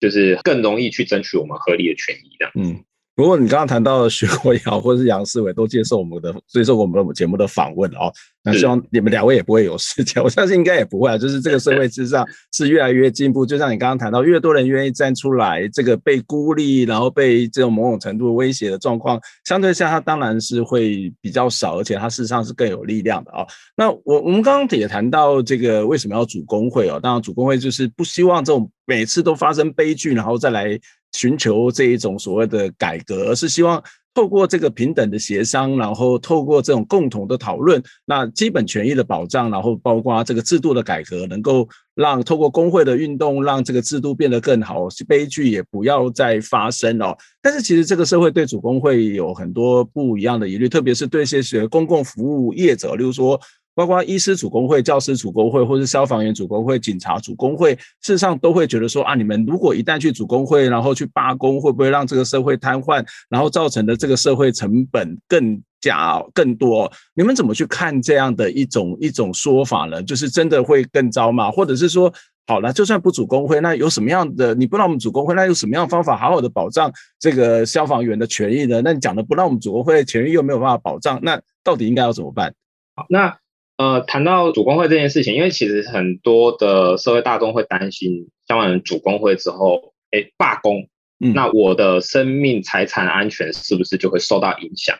[0.00, 2.52] 就是更容易去争取我们合理的权益这样。
[2.56, 2.84] 嗯。
[3.18, 8.12] 如果你刚刚谈到徐国尧或者是杨世伟都接受我们的接受我们的节目的访问哦，
[8.44, 11.18] 那希望你们两位也不会有事情， 我相信应该也不会啊。
[11.18, 23.44] 就是这个社会之上是越来越进步，就像你刚刚谈到，越多人愿意站出来，这个被孤立，然后被这种某种程度威胁的状况，相对下它当然是会比较少，而且它事实上是更有力量的啊。
[23.76, 27.00] 那我我们刚刚也谈到这个为什么要组工会哦？
[27.02, 30.78] 当然组工会就是不希望这种每次都发生悲剧，然后再来。
[31.12, 33.82] 寻求这一种所谓的改革，而是希望
[34.14, 47.16] 透过这个平等的协商，然后透过这种共同的讨论，那基本权益的保障，然后包括这个制度的改革，能够让透过工会的运动，让这个制度变得更好，悲剧也不要再发生哦。
[47.40, 53.40] 但是其实这个社会对主工会有很多不一样的疑虑，特别是对一些公共服务业者，例如说。
[53.78, 66.90] 包括医师组工会、教师组工会，或是消防员主工会、警察主工会，事实上都会觉得说啊，你们如果一旦去主工会，然后去罢工，会不会让这个社会瘫痪，然后造成的这个社会成本更加更多？
[67.14, 70.02] 你们怎么去看这样的一种一种说法呢？
[70.02, 71.48] 就是真的会更糟吗？
[71.48, 72.12] 或者是说，
[72.48, 74.56] 好了，就算不主工会，那有什么样的？
[74.56, 78.82] 你不让我们主工会，那有什么样的方法好好的保障这个消防员的权益呢？
[78.84, 82.52] 那你讲的不让我们主工会的权益又没有办法保障，那到底应该要怎么办？
[82.96, 83.38] 好，那。
[83.78, 90.88] 呃，谈到主工会这件事情，因为其实很多的社会大众会担心，消防员组工会之后，哎，罢工，
[91.20, 94.98] 嗯，那我的生命财产安全是不是就会受到影响？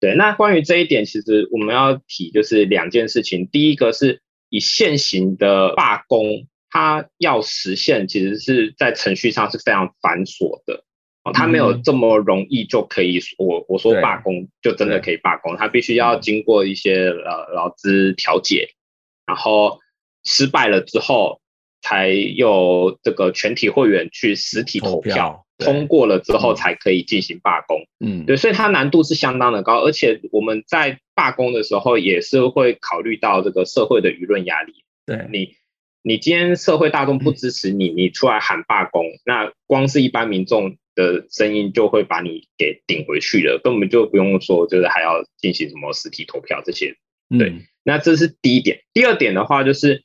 [0.00, 10.84] 对，那关于这一点，其实我们要提就是两件事情，第一个是以现行的罢工，它要实现，其实是在程序上是非常繁琐的。
[11.32, 18.68] 他没有这么容易就可以，我我说罢工就真的可以罢工，他必须要经过一些呃劳资调解，
[19.26, 19.80] 然后
[20.24, 21.40] 失败了之后，
[21.82, 27.86] 才有这个全体会员去实体投票，通过了之后才可以进行罢工。
[27.98, 34.84] 嗯，对，所以它难度是相当的高，而且我们在罢工的时候也是会考虑到这个社会的舆论压力。
[35.06, 35.54] 对你，
[36.02, 40.76] 你今天社会大众不支持你，你出来喊罢工，那光是一般民众。
[40.96, 46.96] 的声音就会把你给顶回去了，根本就不用说，就是还要进行什么实体投票这些。
[47.38, 48.80] 对，嗯、那这是第一点。
[48.94, 50.04] 第二点的话，就是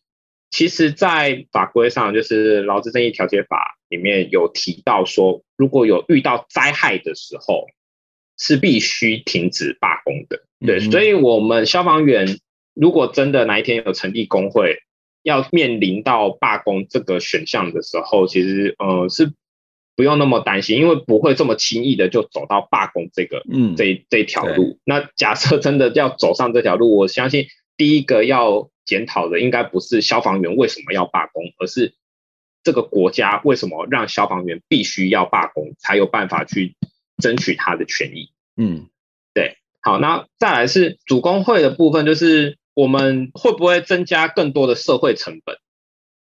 [0.52, 7.68] 其实，在法规上，就是劳资争议调解法里面有提到说，如果有遇到灾害的时候，
[8.38, 10.44] 是必须停止罢工的。
[10.60, 12.28] 对，嗯、所以我们消防员
[12.74, 14.80] 如果真的哪一天有成立工会，
[15.24, 19.32] 要面临到罢工这个选项的时候，其实呃是。
[19.96, 24.80] 不用那么担心，因为不会这么轻易的就走到罢工这个，嗯，这这条路。
[24.86, 31.94] 那假设真的要走上这条路，我相信第一个要检讨的应该不是消防员为什么要罢工，而是
[32.64, 36.76] 这个国家为什么让消防员必须要罢工，才有办法去
[37.18, 38.32] 争取他的权益。
[38.56, 38.88] 嗯，
[39.34, 39.58] 对。
[39.82, 45.58] 好，那再来是主工会的部分，就是我们会不会增加更多的社会成本？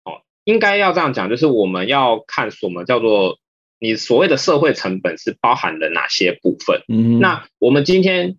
[0.05, 3.37] 哦，应该要这样讲，就是我们要看什么叫做。
[3.79, 6.81] 你所谓的社会成本是包含了哪些部分？
[6.87, 8.37] 嗯，那我们今天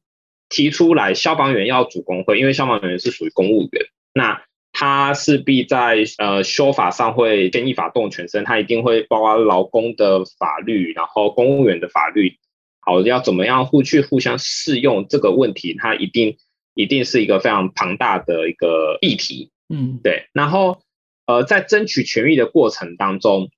[0.49, 12.39] 提出来，消防员要组工会，因为消防员是属于公务员，那他势必在呃修法上会牵一法动全身，他一定会包括劳工的法律，然后公务员的法律，
[12.81, 16.37] 好，要怎么样互去互相适用这个问题，它一定
[16.75, 19.53] 一定是一个非常庞大的一个议题。
[19.69, 20.83] 嗯，对，然后
[21.27, 23.51] 呃，在争取权益的过程当中，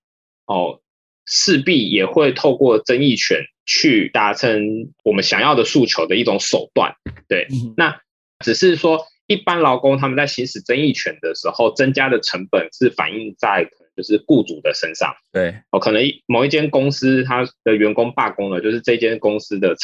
[0.44, 0.80] 哦。
[1.32, 6.92] 势必也会透过争议权去达成我们想要的诉求的一种手段。
[7.28, 8.00] 对，那
[8.44, 15.14] 只是说一般劳工他们在行使争议权的时候，增加的成本是反映在可能就是雇主的身上。
[15.32, 19.76] 对，哦，可能某一间公司它的员工罢工了，就是这间公司的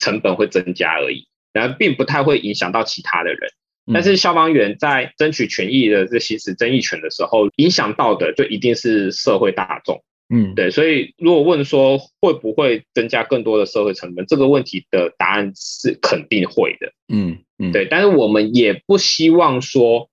[0.00, 3.50] 成本会增加而已，然后并不太会影响到其他的人。
[3.94, 10.02] 但是消防员在争取权益的这行使争议权的时候，影响到的就一定是社会大众。
[10.28, 10.70] 嗯，对。
[10.70, 16.92] 所以如果问说会不会增加更多的社会成本，这个问题的答案是肯定会的。
[17.08, 17.86] 嗯嗯，对。
[17.86, 20.10] 但是我们也不希望说，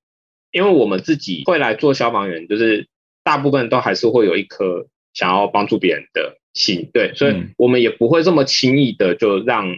[0.52, 2.88] 因为我们自己会来做消防员，就是
[3.24, 6.90] 大部分都还是会有一颗想要帮助别人的心。
[6.94, 9.76] 对，所以我们也不会这么轻易的就让。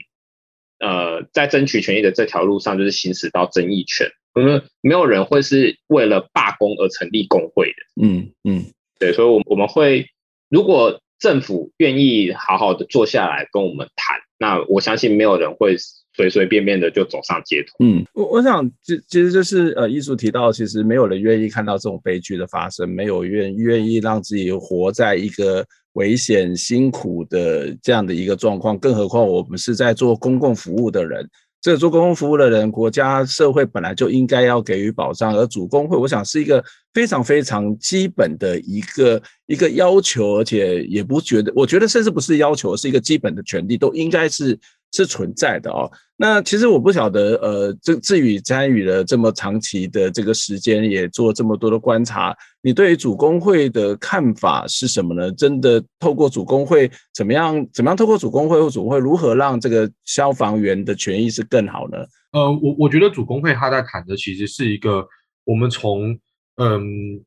[0.80, 4.12] 呃，在争取权益的这条路上，就是行使到争议权。
[4.36, 7.78] 我们没有人会是为了罢工而成立工会的。
[8.00, 8.64] 嗯嗯，
[9.00, 10.06] 对，所以，我我们会，
[10.50, 15.76] 如果政府愿意好好的坐下来跟我们谈，那我相信没有人会
[16.16, 17.84] 随随便便的就走上街头。
[17.84, 25.66] 嗯，我我想，其其实就是呃，艺术提到，其实没有人愿意看到这种悲剧的发生，没有愿愿意让自己活在一个。
[25.94, 31.28] 危险、辛苦的这样的一个状况，更何况我们是在做公共服务的人。
[31.62, 44.58] 这个做公共服务的人，国家社会本来就应该要给予保障，而主工会，我想是一个非常非常基本的一个一个要求，而且也不觉得，我觉得甚至不是要求，是一个基本的权利，都应该是。
[44.92, 45.90] 是存在的哦。
[46.20, 55.32] 那其实我不晓得，呃，这至于参与了这么长期的这个时间，也做这么多的观察，你对于主工会的看法是什么呢？
[55.34, 57.68] 真的透过主工会怎么样？
[57.72, 61.98] 怎么样透过主工会或主工会如何让这个消防员的权益是更好呢？
[62.32, 65.08] 呃，我我觉得主工会他在谈的其实是一个
[65.44, 66.18] 我们从
[66.56, 67.24] 嗯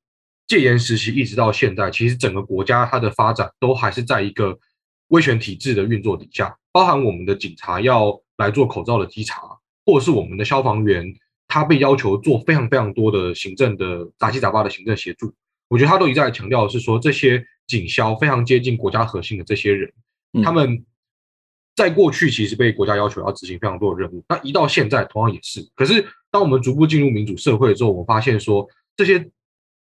[0.48, 4.58] 戒严时期一直到现在，其实整个国家它的发展都还是在一个
[5.10, 6.56] 威权体制的运作底下。
[6.72, 9.42] 包含我们的警察要来做口罩的稽查，
[9.84, 11.12] 或者是我们的消防员，
[11.48, 15.32] 他被要求做非常非常多的行政的杂七杂八的行政协助。
[15.68, 19.92] 我觉得他都一再强调的是说，这些警消非常接近国家核心的这些人，
[20.42, 20.84] 他们
[21.76, 25.68] 在过去其实被国家要求要执行非常多的任务，那一到现在同样也是。
[25.74, 29.30] 可是当我们逐步进入民主社会之后，我们发现说，这些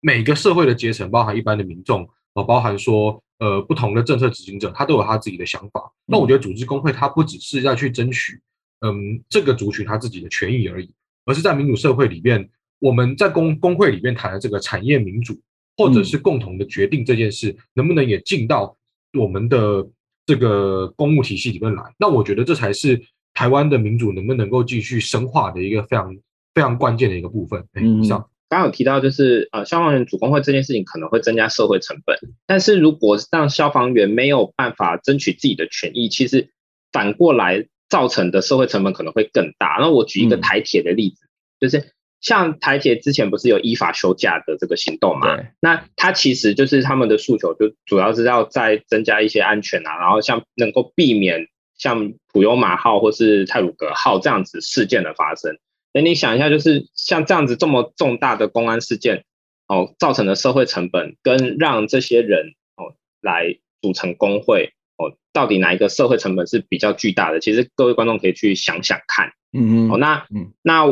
[0.01, 2.07] 每个社会的阶层，包含一般的民众，
[2.37, 3.21] 啊，包含说。
[3.39, 5.93] 呃，不同的政策执行者，他都有他自己的想法。
[6.07, 8.41] 那我觉得组织工会，他不只是在去争取，
[8.81, 10.91] 嗯，这个族群他自己的权益而已，
[11.23, 15.39] 而是在民主社会里面，我们在工工会里面谈的这个产业民主，
[15.77, 18.75] 或者是共同的决定这件事，能不能也进到
[19.13, 19.87] 我们的
[20.25, 21.83] 这个公务体系里面来？
[21.99, 22.99] 那我觉得这才是
[23.35, 26.11] 台湾的民主能不能够继续深化的一个非常
[26.55, 27.63] 非常关键的一个部分。
[27.75, 28.27] 以上。
[28.49, 36.49] 刚刚有提到，就是呃，消防员主工会这件事情可能会增加社会成本，但是如果让消防员没有办法争取自己的权益，其实
[36.91, 39.77] 反过来造成的社会成本可能会更大。
[39.79, 41.29] 那我举一个台铁的例子，嗯、
[41.59, 41.91] 就是
[42.21, 45.27] 像台铁之前不是有依法休假的这个行动嘛？
[45.59, 55.57] 那它其实就是他们的诉求，就主要是要再增加一些安全啊，然后像能够避免像普悠玛号或是泰鲁格号这样子事件的发生。
[55.93, 59.25] 那你想一下，就是像这样子这么重大的公安事件，
[59.67, 67.39] 哦，造成的社会成本，跟让这些人哦来组成工会，哦，到底哪一个社会成本是比较巨大的？
[67.39, 69.33] 其实各位观众可以去想想看。
[69.53, 69.91] 嗯嗯。
[69.91, 70.27] 哦，那
[70.61, 70.85] 那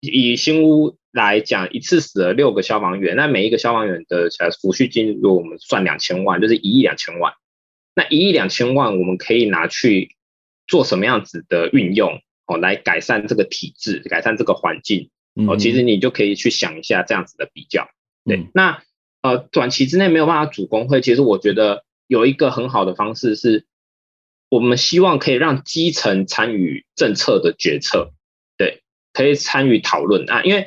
[0.00, 7.32] 以新屋来讲，一次死了六个消防员，那每一个消防员的起来抚恤金，如果我们算两千万，就是一亿两千万。
[7.94, 10.14] 那一亿两千万，我们可以拿去
[10.66, 12.20] 做什么样子的运用？
[12.46, 15.10] 哦，来改善这个体制，改善这个环境。
[15.48, 17.88] 哦，其实你就可以去想一下这样子的比较。
[18.24, 18.82] 对，嗯、那
[19.22, 23.64] 呃，短期之内没有办法组工会，其实我觉得有一个很好的方式是，
[24.50, 28.12] 我们希望可以让基层参与政策的决策，
[28.58, 28.82] 对，
[29.14, 30.42] 可以参与讨论啊。
[30.42, 30.66] 因为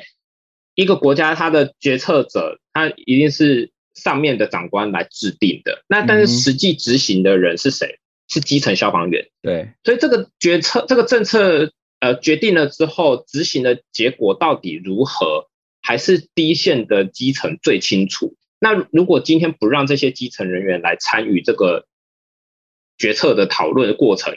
[0.74, 5.84] 一个国家它的决策者，他一定是上面的长官来制定的。
[5.86, 8.00] 那但是实际执行的人是谁？
[8.28, 11.70] 是基层消防员，对，所以这个决策、这个政策，
[12.00, 15.48] 呃，决定了之后，执行的结果到底如何，
[15.80, 18.34] 还是第一线的基层最清楚。
[18.58, 21.86] 那如果今天不让这些基层人员来参与这个
[22.98, 24.34] 决策的讨论的过程，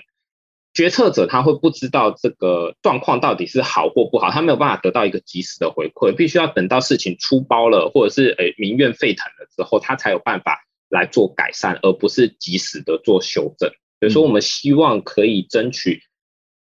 [0.72, 10.66] 决策者他会不知道这个状况到底是好或不好，他没有办法得到一个及时的回馈，必须要等到事情出包了，或者是诶民怨沸腾了之后，他才有办法。
[10.90, 13.70] 来做改善，而不是及时的做修正。
[14.00, 16.02] 所以说，我们希望可以争取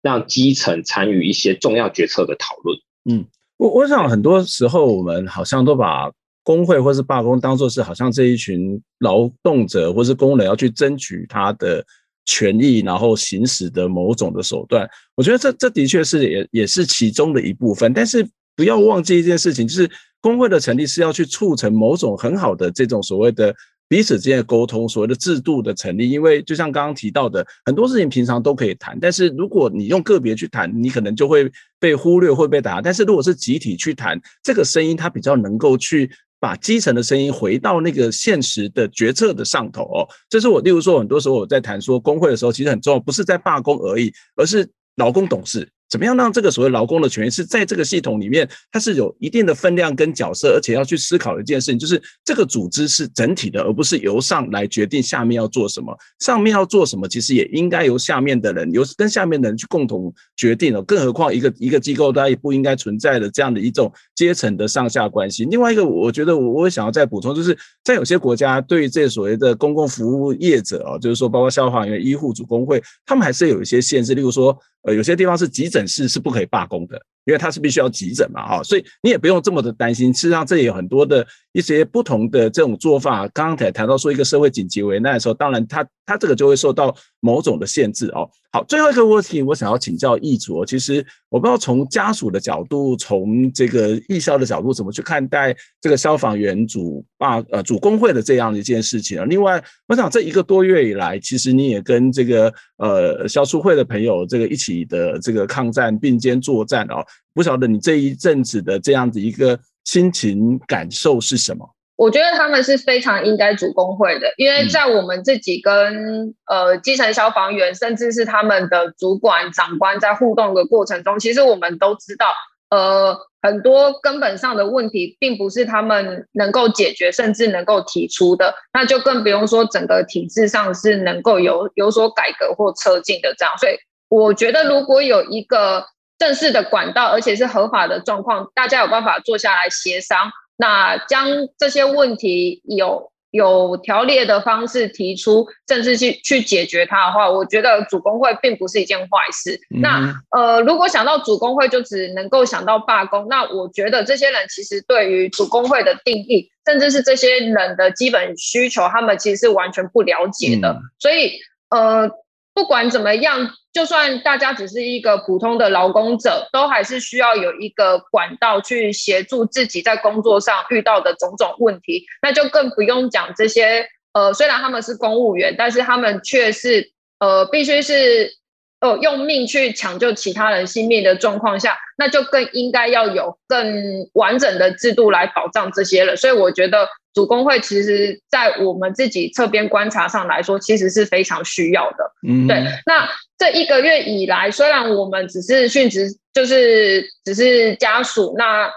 [0.02, 2.76] 让基层参与一些重要决策的讨论。
[3.08, 3.24] 嗯，
[3.56, 6.10] 我我想很多时候我们好像都把
[6.42, 11.84] 工会或是罢工当做是好像这一群劳动者或是工人要去争取他的
[12.24, 14.88] 权益，然后行使的某种的手段。
[15.14, 19.88] 我觉得这这的确是也也是其中的一部分，但是不要忘记一件事情，就是
[20.20, 23.54] 工会的成立是要去促成某种很好的这种所谓的。
[23.88, 32.82] 彼此之间的沟通，所谓的制度的成立，因为就像刚刚提到的，很多事情平常都可以谈，但是如果你用个别去谈，你可能就会被忽略，会被打。
[32.82, 40.06] 但是如果是集体去谈，这个声音它比较能够去把基层的声音回到那个现实的决策的上头哦。
[40.28, 45.66] 这是我，例如说，很多时候我在谈说工会的时候，其实很重要，不是在罢工而已，而是劳工董事。
[45.88, 55.96] 怎么样让这个所谓劳工的权益是在这个系统里面，它是有一定的分量跟角色，而且要去思考一件事情，就是这个组织是整体的，而不是由上来决定下面要做什么。
[56.20, 60.82] 上面要做什么，其实也应该由下面的人，由跟下面的人去共同决定了。
[60.82, 65.44] 更何况一个一个机构，它也不应该存在的这样的一种阶层的上下关系。
[65.46, 74.56] 另外一个，我觉得我我想要再补充，就是在有些国家，对于这所谓的公共服务业者啊，就是说包括消防员、医护、主工会，他们还是有一些限制，例如说。
[74.88, 80.10] 呃，有些地方是急诊室是不可以罢工的，因为它是必须要急诊嘛，哈，所以你也不用这么的担心。
[80.14, 83.28] 事实上，这也有很多的一些不同的这种做法。
[83.34, 88.26] 刚刚才谈到说一个社会紧急危难的时候，当然它它这个就会受到某种的限制哦。
[88.50, 90.64] 好，最后一个问题，我想要请教易主。
[90.64, 99.26] 其实我不知道从家属的角度，从这个义消的角度，怎么去看待这个消防员主罢呃主工会的这样的一件事情啊？
[99.26, 107.04] 另外，我想这一个多月以来，其实你也跟这个呃消促会的朋友这个一起的这个抗战并肩作战哦。
[107.34, 111.68] 不晓得你这一阵子的这样子一个心情感受是什么？
[111.96, 122.32] 我觉得他们是非常应该主工会的，因为在我们自己跟呃基层消防员，甚至是他们的主管长官在互动的过程中，其实我们都知道，
[122.70, 133.58] 呃，很多根本上的问题并不是他们能够解决，甚至能够提出的，那就更不用说整个体制上是能够有有所改革或策进的这样。
[133.58, 133.72] 所以
[134.08, 135.84] 我觉得，如果有一个
[136.18, 140.30] 正式的管道，而且是合法的状况，大家有办法坐下来协商。
[140.56, 149.54] 那将这些问题有有条列的方式提出，甚至去去解决它的话，我觉得主工会并不是一件坏事。
[149.76, 160.70] 嗯、那呃，如果想到主工会就只能够想到罢工，那我觉得这些人其实对于主工会的定义，甚至是这些人的基本需求，他们其实是完全不了解的。
[160.70, 161.38] 嗯、所以
[161.70, 162.10] 呃，
[162.58, 163.48] 不管怎么样。
[163.70, 172.04] 就算大家只是一个普通的劳工者，都还是需要有一个管道去协助自己在工作上遇到的种种问题。
[172.20, 176.90] 那就更不用讲这些，呃，虽然他们是公务员，但是他们却是，
[177.20, 178.37] 呃，必须是。
[178.80, 186.16] 哦，用命去抢救其他人性命的状况下，那就更应该要有更完整的制度来保障这些人。
[186.16, 192.12] 所以我觉得主工会其实，在我们自己侧边观察上来说，其实是非常需要的。
[192.28, 192.62] 嗯，对。
[192.86, 198.70] 那这一个月以来，虽然我们只是殉职，就是只是家属，那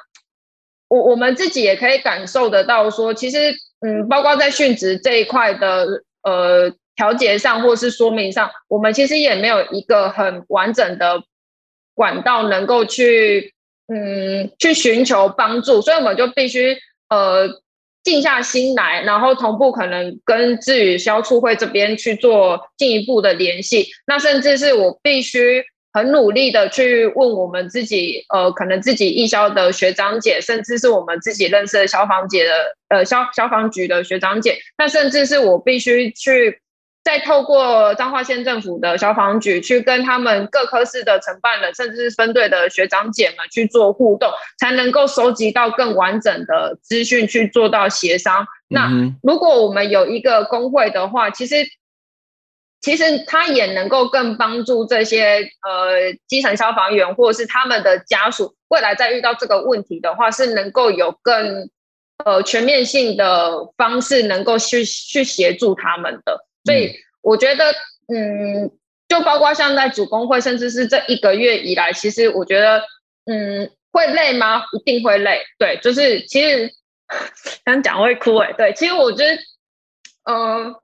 [0.88, 5.86] 我我们自己也可以感受得到说，其实，嗯，包括在殉职这一块的，
[6.24, 6.74] 呃。
[6.96, 11.24] 调节上或是说明上，我们其实也没有一个很完整的
[11.96, 13.54] 管道能够去，
[13.88, 16.78] 嗯，去寻求帮助，所以我们就必须
[17.10, 17.48] 呃
[18.04, 23.88] 静下心来，然后同步可能跟志宇消促会这边去做进一步的联系。
[24.06, 25.64] 那甚至是我必须
[25.94, 32.54] 很努力的去问我们自己，呃，可能自己义消的学长姐，甚至是我们自己认识的消防姐的，
[32.90, 34.58] 呃，消消防局的学长姐。
[34.78, 36.60] 那甚至是我必须去。
[37.04, 48.46] 再透过彰化县政府的消防局去跟他们各科室的承办人，甚至是分队的学长姐们去做互动，才能够收集到更完整的资讯，去做到协商。
[48.68, 48.88] 那
[49.24, 51.56] 如果我们有一个工会的话，其实
[52.80, 61.70] 其实他也能够更帮助这些呃基层消防员或者是他们的家属，未来再遇到这个问题的话，是能够有更
[62.24, 66.46] 呃全面性的方式，能够去去协助他们的。
[66.66, 67.72] 所以我觉得，
[68.14, 68.72] 嗯，
[69.08, 72.82] 就包括像在主工会，甚至是这一个月以来，其实我觉得，
[73.26, 74.64] 嗯，会累吗？
[74.74, 75.44] 一定会累。
[75.58, 76.74] 对，就是其实
[77.66, 78.54] 想讲会哭哎。
[78.54, 79.38] 对，其实我觉得，
[80.26, 80.82] 呃，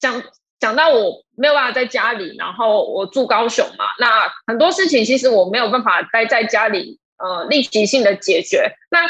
[0.00, 0.22] 讲
[0.58, 8.72] 讲到我没有办法在家里，然后我住高雄嘛，那很多事情其实我没有办法待在家里，呃，立即性的解决。
[8.90, 9.00] 那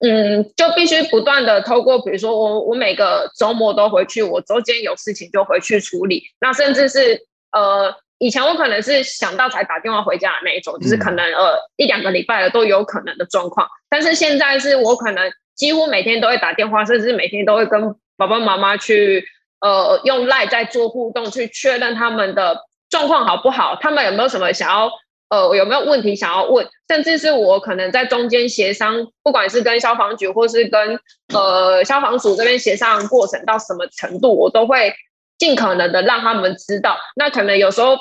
[0.00, 6.22] 嗯，就必须不断的透过，比如说我我每个周末都回去，我周间有事情就回去处理。
[6.38, 7.18] 那甚至是
[7.52, 13.66] 呃，以前我可能是想到才打电话回家的那一种，就是可能呃一两个礼拜了都有可能的状况。
[13.88, 19.24] 但是现在是我可能几乎每天都会打电话，甚至每天都会跟爸爸妈妈去
[19.60, 24.90] 呃用 LINE 在做互动，去确认他们的状况好不好，他们有没有什么想要
[25.28, 30.98] 呃有没有问题想要问，甚至是我可能在中间协商，不管是跟消防局或是跟
[31.34, 34.94] 呃消防署这边协商的过程到什么程度，我都会
[35.38, 36.96] 尽可能的让他们知道。
[37.16, 37.96] 那可能有时候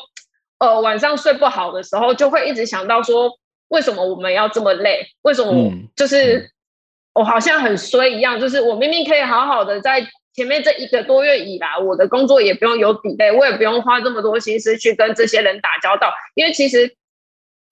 [0.60, 3.32] 呃晚上睡不好的时候，就会一直想到说，
[3.70, 5.06] 为什么我们要这么累？
[5.22, 6.38] 为什么就是。
[6.38, 6.50] 嗯
[7.18, 16.94] 我好像很衰一样，就是我明明可以好好的在前面这一个多月以来，我的工作也不用有 delay，我也不用花这么多心思去跟这些人打交道，因为其实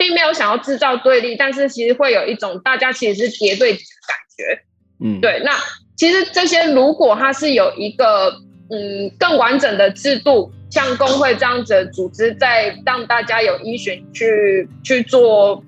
[0.04, 4.44] 并没有想要制造对立，但是其实会有一种大家其实是叠对的感觉。
[5.00, 5.42] 嗯，对。
[5.46, 5.52] 那
[5.96, 8.36] 其实这些如果它是有一个
[8.70, 15.64] 嗯更完整的制度，像工会这样子的组织，在让大家有依循去去做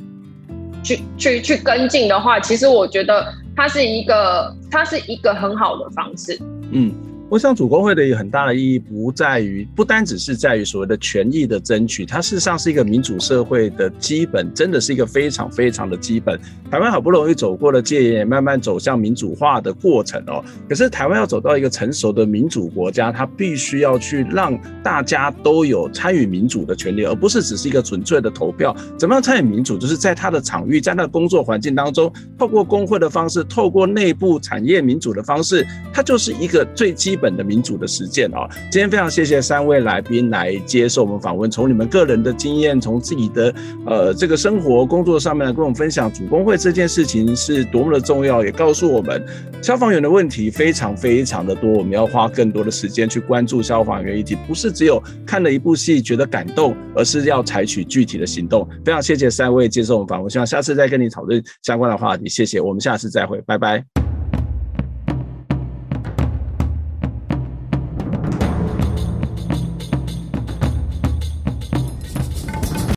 [0.83, 3.33] 去去去跟进的话，其实我觉得。
[3.57, 6.37] 它是一个，它是一个很好的方式。
[6.73, 6.93] 嗯。
[7.35, 16.39] 我想主工会的一个很大的意义不在于，不单只是在于所谓的权益的争取，它事实上是一个民主社会的基本，真的是一个非常非常的基本。
[16.71, 20.41] 台湾好不容易走过了戒严，慢慢走向民主化的过程哦。
[20.69, 28.73] 可是台湾要走到一个成熟的民主国家，它必须要去让大家都有参与民主的权利，而不是只是一个纯粹的投票。
[28.97, 29.77] 怎么样参与民主？
[29.77, 32.09] 就是在他的场域，在他的工作环境当中，
[32.39, 37.17] 透过工会的方式，透过内部产业民主的方式，它就是一个最基。
[37.24, 43.55] 本本的民主的实践啊，今天非常谢谢三位来宾来接受我们访问，从你们个人的经验，从自己的
[43.87, 49.25] 呃这个生活工作上面来跟我们分享主工会这件事情是多么的重要，也告诉我们
[49.59, 58.67] 消防员的问题非常非常的多，我们要花更多的时间去关注消防员议题，不是只有看了一部戏觉得感动，而是要采取具体的行动。
[58.85, 64.04] 非常谢谢三位接受我们访问，希望下次再跟你讨论相关的话题，谢谢，我们下次再会，拜拜。